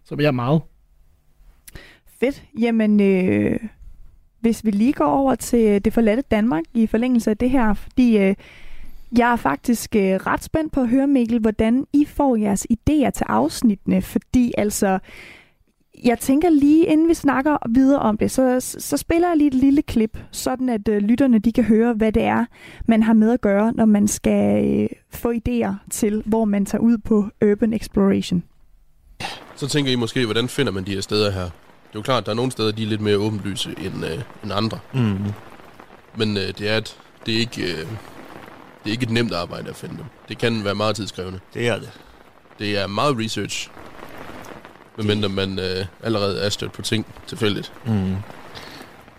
[0.04, 0.62] Så jeg er meget.
[2.20, 2.44] Fedt.
[2.60, 3.60] Jamen, øh,
[4.40, 7.74] hvis vi lige går over til øh, det forladte Danmark i forlængelse af det her,
[7.74, 8.36] fordi øh,
[9.18, 13.10] jeg er faktisk øh, ret spændt på at høre, Mikkel, hvordan I får jeres idéer
[13.10, 15.00] til afsnittene, fordi altså,
[16.04, 19.54] jeg tænker lige, inden vi snakker videre om det, så, så spiller jeg lige et
[19.54, 22.46] lille klip, sådan at øh, lytterne de kan høre, hvad det er,
[22.86, 26.82] man har med at gøre, når man skal øh, få idéer til, hvor man tager
[26.82, 28.44] ud på Urban Exploration.
[29.56, 31.44] Så tænker I måske, hvordan finder man de her steder her?
[31.44, 34.22] Det er jo klart, der er nogle steder, de er lidt mere åbenlyse end, øh,
[34.44, 34.80] end andre.
[34.94, 35.18] Mm.
[36.18, 39.70] Men øh, det, er et, det, er ikke, øh, det er ikke et nemt arbejde
[39.70, 40.06] at finde dem.
[40.30, 41.40] Det kan være meget tidskrævende.
[41.54, 42.00] Det er det.
[42.60, 43.70] Det er meget research
[44.98, 47.74] medmindre man øh, allerede er stødt på ting tilfældigt.
[47.86, 48.16] Mm.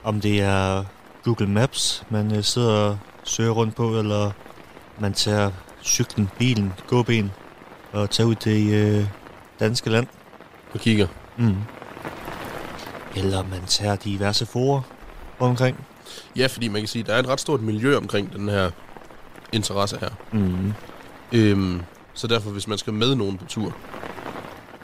[0.05, 0.85] Om det er
[1.25, 4.31] Google Maps, man øh, sidder og søger rundt på, eller
[4.99, 5.51] man tager
[5.83, 7.33] cyklen, bilen, gåben
[7.93, 9.07] og tager ud til øh,
[9.61, 10.07] danske land.
[10.75, 11.07] Og kigger.
[11.37, 11.57] Mm.
[13.17, 14.81] Eller man tager diverse forer
[15.39, 15.85] omkring.
[16.37, 18.71] Ja, fordi man kan sige, at der er et ret stort miljø omkring den her
[19.53, 20.09] interesse her.
[20.33, 20.73] Mm.
[21.33, 21.83] Øhm,
[22.15, 23.77] Så derfor, hvis man skal med nogen på tur,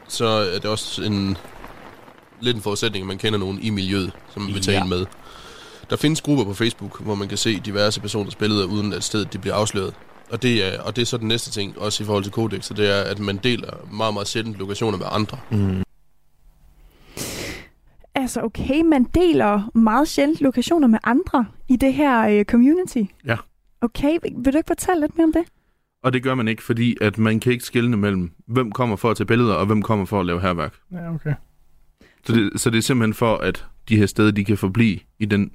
[0.08, 1.36] så er det også en
[2.40, 4.84] lidt en forudsætning, at man kender nogen i miljøet, som man vil tage Ja.
[4.84, 5.06] med.
[5.90, 9.32] Der findes grupper på Facebook, hvor man kan se diverse personers billeder, uden at stedet
[9.32, 9.94] de bliver afsløret.
[10.30, 12.64] Og det, er, og det er så den næste ting, også i forhold til Codex,
[12.64, 15.38] så det er, at man deler meget, meget sjældent lokationer med andre.
[15.50, 15.82] Mm.
[18.14, 23.02] Altså okay, man deler meget sjældent lokationer med andre i det her øh, community.
[23.26, 23.36] Ja.
[23.80, 25.42] Okay, vil, vil du ikke fortælle lidt mere om det?
[26.04, 29.10] Og det gør man ikke, fordi at man kan ikke skelne mellem, hvem kommer for
[29.10, 30.74] at tage billeder, og hvem kommer for at lave herværk.
[30.92, 31.34] Ja, okay.
[32.26, 35.24] Så det, så det er simpelthen for, at de her steder, de kan forblive i
[35.24, 35.50] den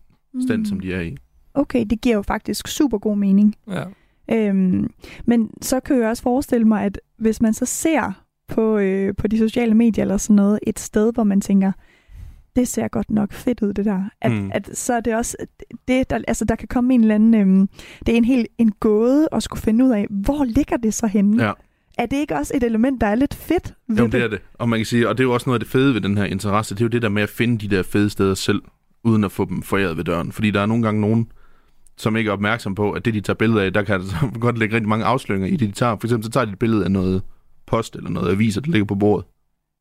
[0.48, 0.66] stand, Mm.
[0.66, 1.18] som de er i.
[1.54, 3.56] Okay, det giver jo faktisk super god mening.
[3.68, 3.84] Ja.
[4.32, 4.90] Øhm,
[5.26, 8.12] men så kan jeg også forestille mig, at hvis man så ser
[8.48, 11.72] på, øh, på de sociale medier eller sådan noget, et sted, hvor man tænker,
[12.56, 14.04] det ser godt nok fedt ud, det der.
[14.22, 14.52] At, Mm.
[14.54, 15.38] at så er det også,
[15.88, 17.70] det, der, altså der kan komme en eller anden, øhm,
[18.06, 21.08] det er en helt en gåde at skulle finde ud af, hvor ligger det så
[21.08, 21.44] henne?
[21.46, 21.52] Ja.
[21.98, 24.40] Er det ikke også et element, der er lidt fedt ved Jamen, det er det.
[24.54, 26.18] Og man kan sige, og det er jo også noget af det fede ved den
[26.18, 28.62] her interesse, det er jo det der med at finde de der fede steder selv,
[29.04, 30.32] uden at få dem foræret ved døren.
[30.32, 31.32] Fordi der er nogle gange nogen,
[31.98, 34.58] som ikke er opmærksom på, at det, de tager billeder af, der kan altså godt
[34.60, 35.96] ligge rigtig mange afsløringer i det, de tager.
[36.00, 37.22] For eksempel så tager de et billede af noget
[37.68, 39.26] post eller noget aviser, der ligger på bordet,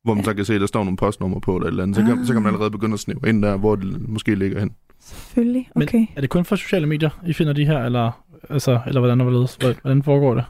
[0.05, 1.96] hvor man så kan se, at der står nogle postnummer på eller et eller andet.
[1.96, 4.61] Så kan, så kan man allerede begynde at snæve ind der, hvor det måske ligger
[4.61, 4.70] hen.
[5.01, 6.07] Selvfølgelig, Men- okay.
[6.16, 9.55] Er det kun for sociale medier, I finder de her, eller, altså, eller hvordan, hvorledes?
[9.57, 10.44] hvordan foregår det?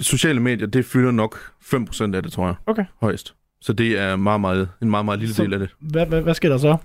[0.00, 2.54] Sociale medier, det fylder nok 5% af det, tror jeg.
[2.66, 2.84] Okay.
[3.00, 3.34] Højst.
[3.60, 5.68] Så det er meget, meget, en meget, meget lille Så- del af det.
[5.80, 6.76] Hvad, hvad, hvad sker der så?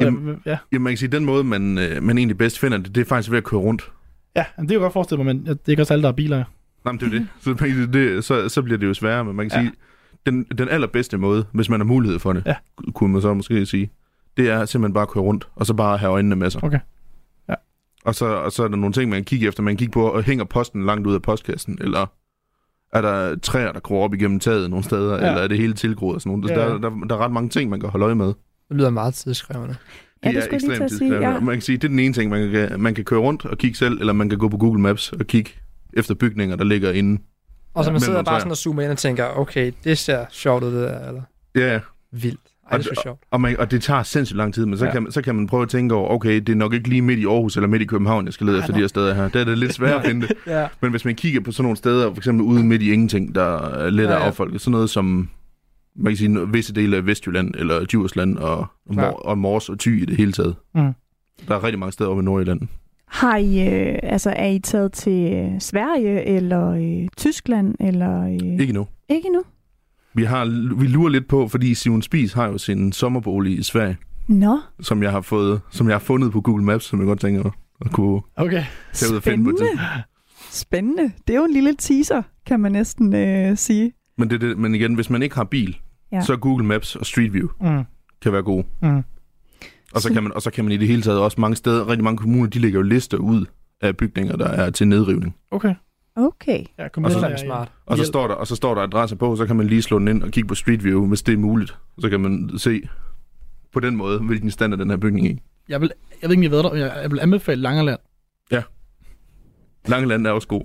[0.00, 2.78] Jamen- ja, Jamen, man kan sige, at den måde, man, øh, man egentlig bedst finder
[2.78, 3.90] det, det er faktisk ved at køre rundt.
[4.36, 6.12] ja, det kan jeg godt forestille mig, men det er ikke også alle, der har
[6.12, 6.36] biler.
[6.84, 7.26] Nej, men det er det.
[7.40, 9.64] Så, det, så, så bliver det jo sværere, men man kan Ja.
[9.64, 9.70] ja.
[9.70, 9.76] sige,
[10.26, 12.54] den, den allerbedste måde, hvis man har mulighed for det, Ja.
[12.94, 13.90] kunne man så måske sige,
[14.36, 16.64] det er simpelthen bare at køre rundt, og så bare have øjnene med sig.
[16.64, 16.78] Okay.
[17.48, 17.54] Ja.
[18.04, 19.62] Og så, og så er der nogle ting, man kan kigge efter.
[19.62, 22.06] Man kan kigge på, og hænger posten langt ud af postkassen, eller
[22.92, 25.28] er der træer, der gror op igennem taget nogle steder, Ja.
[25.28, 26.56] eller er det hele tilgroet og sådan noget.
[26.56, 26.60] Ja.
[26.60, 28.26] Der, der, der er ret mange ting, man kan holde øje med.
[28.26, 29.76] Det lyder meget tidskrævende.
[30.24, 31.40] Ja, det er jeg lige sige, ja.
[31.40, 33.58] Man kan sige, det er den ene ting, man kan, man kan køre rundt og
[33.58, 35.50] kigge selv, eller man kan gå på Google Maps og kigge
[35.92, 37.22] efter bygninger, der ligger inde.
[37.76, 40.64] Og så man sidder bare sådan og zoomer ind og tænker, okay, det ser sjovt
[40.64, 41.22] ud, det der, eller
[41.56, 41.80] Ja, ja.
[42.12, 42.40] vildt.
[42.70, 43.20] Ej, det er det- sjovt.
[43.30, 44.92] Og, man, og det tager sindssygt lang tid, men så, Ja.
[44.92, 47.02] kan, man, så kan man prøve at tænke over, okay, det er nok ikke lige
[47.02, 48.76] midt i Aarhus eller midt i København, jeg skal lede efter nå.
[48.76, 49.28] de her steder her.
[49.28, 50.36] Der er det lidt svært at finde det.
[50.46, 50.68] Ja.
[50.80, 53.56] Men hvis man kigger på sådan nogle steder, for eksempel ude midt i ingenting, der
[53.58, 54.16] er let Ja, ja.
[54.18, 55.28] affolke, sådan noget som,
[55.96, 58.66] man kan sige, visse dele af Vestjylland, eller Djursland, og, og.
[58.94, 60.54] Mor, og Mors og Thy i det hele taget.
[60.74, 60.92] Mm.
[61.48, 62.60] Der er rigtig mange steder oppe i Nordjylland.
[63.08, 67.74] Har I, øh, altså, er I taget til øh, Sverige eller øh, Tyskland?
[67.80, 68.86] Eller, øh, Ikke nu.
[69.08, 69.42] Ikke endnu?
[70.14, 70.44] Vi, har,
[70.80, 73.96] vi lurer lidt på, fordi Simon Spies har jo sin sommerbolig i Sverige,
[74.28, 77.20] Nå, som jeg har, fået, som jeg har fundet på Google Maps, som jeg godt
[77.20, 77.50] tænker
[77.80, 78.64] at kunne Okay.
[78.92, 79.58] tage ud og finde på et
[80.50, 81.12] spændende.
[81.26, 83.92] Det er jo en lille teaser, kan man næsten øh, sige.
[84.18, 85.76] Men, det, det, men igen, hvis man ikke har bil,
[86.12, 86.16] Ja.
[86.16, 86.22] ja.
[86.22, 87.84] så Google Maps og Street View Mm.
[88.22, 88.64] kan være gode.
[88.82, 89.02] Mm.
[89.96, 91.88] Og så, kan man, og så kan man i det hele taget også mange steder,
[91.88, 93.46] rigtig mange kommuner, de lægger jo lister ud
[93.80, 95.36] af bygninger, der er til nedrivning.
[95.50, 95.74] Okay.
[96.16, 96.64] Okay.
[96.78, 97.72] Ja, kom Og Det så- er smart.
[97.86, 99.98] Og så står, der, og så står der adresser på, så kan man lige slå
[99.98, 101.76] den ind og kigge på Street View, hvis det er muligt.
[101.98, 102.88] Så kan man se
[103.72, 105.40] på den måde, hvilken stand er den her bygning i.
[105.68, 105.90] Jeg vil,
[106.22, 107.98] jeg ved ikke, om jeg ved der, men jeg, jeg vil anbefale Langerland.
[109.88, 110.62] Langeland er også god.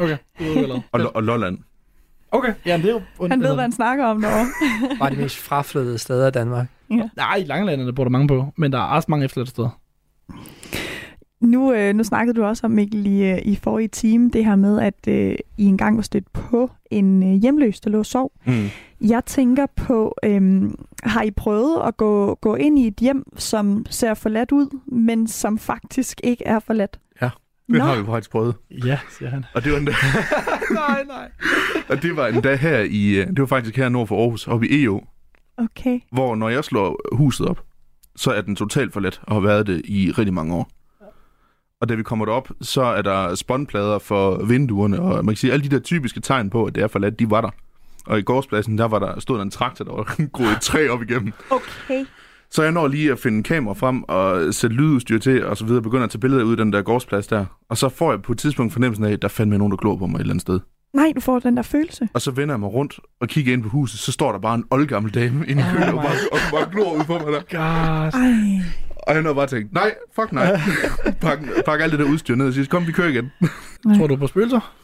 [0.00, 0.82] Okay, det ved jeg allerede.
[0.92, 1.58] Og, og Lolland.
[2.32, 3.26] Okay, ja, det er jo...
[3.28, 4.46] Han ved, hvad han snakker om derovre.
[4.98, 6.66] Bare de mest fraflyttede steder i Danmark.
[6.88, 9.80] Nej, Langerland bor der mange på, men der er også mange efterladte steder.
[11.40, 14.56] Nu, øh, nu snakkede du også om, Mikkel, i, øh, i forrige time, det her
[14.56, 18.32] med, at øh, I engang var stødt på en øh, hjemløs, der lå og sov.
[18.46, 18.68] Mm.
[19.00, 23.86] Jeg tænker på, øhm, har I prøvet at gå, gå ind i et hjem, som
[23.90, 26.98] ser forladt ud, men som faktisk ikke er forladt?
[27.22, 27.30] Ja,
[27.66, 27.84] Det Nå.
[27.84, 28.54] har vi faktisk prøvet.
[28.84, 29.44] Ja, siger han.
[29.54, 29.92] Og det var endda,
[30.74, 31.28] nej, nej.
[31.88, 34.68] og det var endda her i, øh, det var faktisk her nord for Aarhus, oppe
[34.68, 35.04] i EO,
[35.58, 36.00] Okay.
[36.12, 37.60] hvor når jeg slår huset op,
[38.16, 40.70] så er den totalt forladt og har været det i rigtig mange år.
[41.80, 45.52] Og da vi kommer derop, så er der spåndplader for vinduerne, og man kan sige,
[45.52, 47.50] alle de der typiske tegn på, at det er forladt, de var der.
[48.06, 50.88] Og i gårdspladsen, der var der, stod der en traktor, der var groet et træ
[50.88, 51.32] op igennem.
[51.50, 52.04] Okay.
[52.50, 55.82] Så jeg når lige at finde kamera frem og sætte lydudstyr til, og så videre,
[55.82, 57.44] begynder at tage billeder ud af den der gårdsplads der.
[57.68, 59.96] Og så får jeg på et tidspunkt fornemmelsen af, at der fandme nogen, der glor
[59.96, 60.60] på mig et eller andet sted.
[60.96, 62.08] Nej, du får den der følelse.
[62.14, 64.54] Og så vender jeg mig rundt og kigger ind på huset, så står der bare
[64.54, 67.40] en oldgammel dame inde i køen, og bare, og bare glor ud på mig der.
[67.50, 68.20] God.
[68.22, 68.62] Ej.
[68.96, 70.60] Og jeg har bare tænkt, nej, fuck nej.
[71.20, 73.30] pak, pak alt det der udstyr ned og siger, kom, vi kører igen.
[73.98, 74.74] Tror du på spøgelser?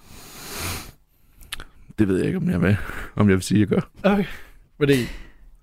[1.98, 2.76] Det ved jeg ikke, om jeg vil,
[3.16, 4.10] om jeg vil sige, at jeg gør.
[4.12, 4.24] Okay.
[4.80, 5.08] Det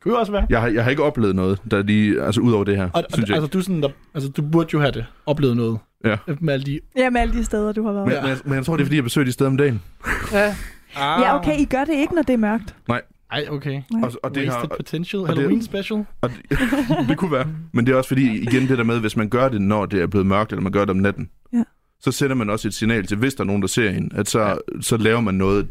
[0.03, 0.45] kunne jo også være.
[0.49, 2.89] Jeg har, jeg har ikke oplevet noget, der lige, altså ud over det her, Og,
[2.93, 5.05] og, synes jeg altså, du, sådan, der, altså, du burde jo have det.
[5.25, 5.79] Oplevet noget.
[6.05, 6.15] Ja.
[6.39, 6.79] Med alle de...
[6.97, 8.05] Ja, med alle de steder, du har været.
[8.05, 8.21] Men, Ja.
[8.21, 9.81] men, jeg- men jeg tror, det er, fordi jeg besøger de steder om dagen.
[10.33, 10.55] Ja,
[10.95, 11.21] Ah.
[11.21, 12.75] Ja, okay, I gør det ikke, når det er mørkt.
[13.31, 13.81] Ej, okay.
[13.91, 14.01] Nej.
[14.03, 15.19] Og, og det, Wasted har, potential.
[15.21, 15.99] det- Halloween special.
[16.21, 16.59] og det,
[17.09, 17.47] det kunne være.
[17.73, 20.01] Men det er også fordi, igen det der med, hvis man gør det, når det
[20.01, 21.63] er blevet mørkt, eller man gør det om natten, Ja.
[22.01, 24.29] så sætter man også et signal til, hvis der er nogen, der ser en, at
[24.29, 24.55] så, ja.
[24.81, 25.67] så laver man noget,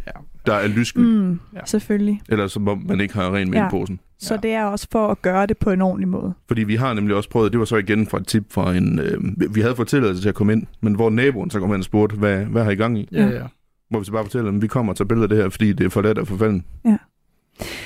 [0.46, 1.04] der er lyssky, mm.
[1.04, 1.60] Mm, Ja.
[1.66, 2.20] selvfølgelig.
[2.28, 3.66] eller som om man ikke har ren med Ja.
[3.66, 4.00] i posen.
[4.20, 4.40] Så Ja.
[4.40, 6.34] det er også for at gøre det på en ordentlig måde.
[6.48, 8.98] Fordi vi har nemlig også prøvet, det var så igen fra et tip fra en,
[8.98, 11.78] øh, vi havde fået tilladelse til at komme ind, men hvor naboen så kom hen
[11.78, 13.08] og spurgte, hvad, hvad har I gang i?
[13.12, 13.42] Ja, ja.
[13.90, 15.72] Hvor vi så bare fortæller dem, vi kommer og tager billeder af det her, fordi
[15.72, 16.62] det er for let at forfalde.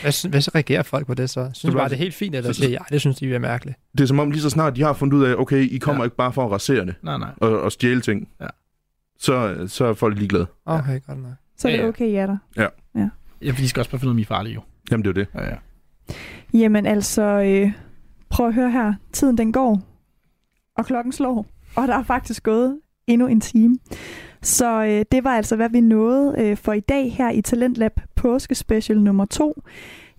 [0.02, 1.40] Hvad, sy- hvad så reagerer folk på det så?
[1.44, 3.34] Synes Så de bare, det er helt fint, eller så- siger ja, det synes de
[3.34, 3.78] er mærkeligt?
[3.92, 5.98] Det er som om lige så snart de har fundet ud af, okay, I kommer
[5.98, 6.02] ja.
[6.02, 6.06] Ja.
[6.06, 7.28] ikke bare for at rasere det Nej, nej.
[7.36, 8.46] og, og stjæle ting, Ja.
[9.18, 10.46] så, så er folk ligeglade.
[10.66, 11.32] Okay, godt nok.
[11.56, 11.88] Så Ja, det er ja.
[11.88, 12.36] okay, ja der.
[13.42, 14.60] Ja, for de skal også bare finde ud af, at I er farlige, jo.
[14.90, 15.40] Jamen det er jo det.
[15.44, 15.56] Ja, ja.
[16.54, 17.72] Jamen altså, øh,
[18.30, 18.94] prøv at høre her.
[19.12, 19.80] Tiden den går,
[20.76, 21.46] og klokken slår,
[21.76, 23.78] og der er faktisk gået endnu en time.
[24.42, 28.00] Så øh, det var altså, hvad vi nåede øh, for i dag her i Talentlab
[28.16, 29.62] Påskespecial nummer 2.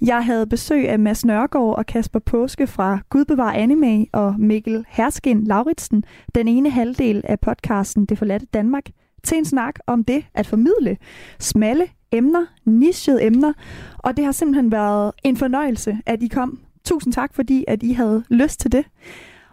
[0.01, 5.43] Jeg havde besøg af Mads Nørgaard og Kasper Påske fra Gudbevar Anime og Mikkel Herskin
[5.43, 6.03] Lauritsen,
[6.36, 8.84] den ene halvdel af podcasten Det forladte Danmark,
[9.23, 10.97] til en snak om det at formidle
[11.39, 13.53] smalle emner, nichede emner,
[13.97, 16.59] og det har simpelthen været en fornøjelse, at I kom.
[16.86, 18.86] Tusind tak, fordi at I havde lyst til det.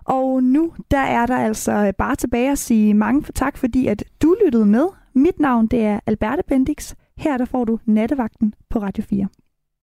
[0.05, 4.05] Og nu der er der altså bare tilbage at sige mange for tak, fordi at
[4.23, 4.87] du lyttede med.
[5.15, 6.95] Mit navn det er Alberte Bendix.
[7.19, 9.29] Her der får du nattevagten på Radio 4.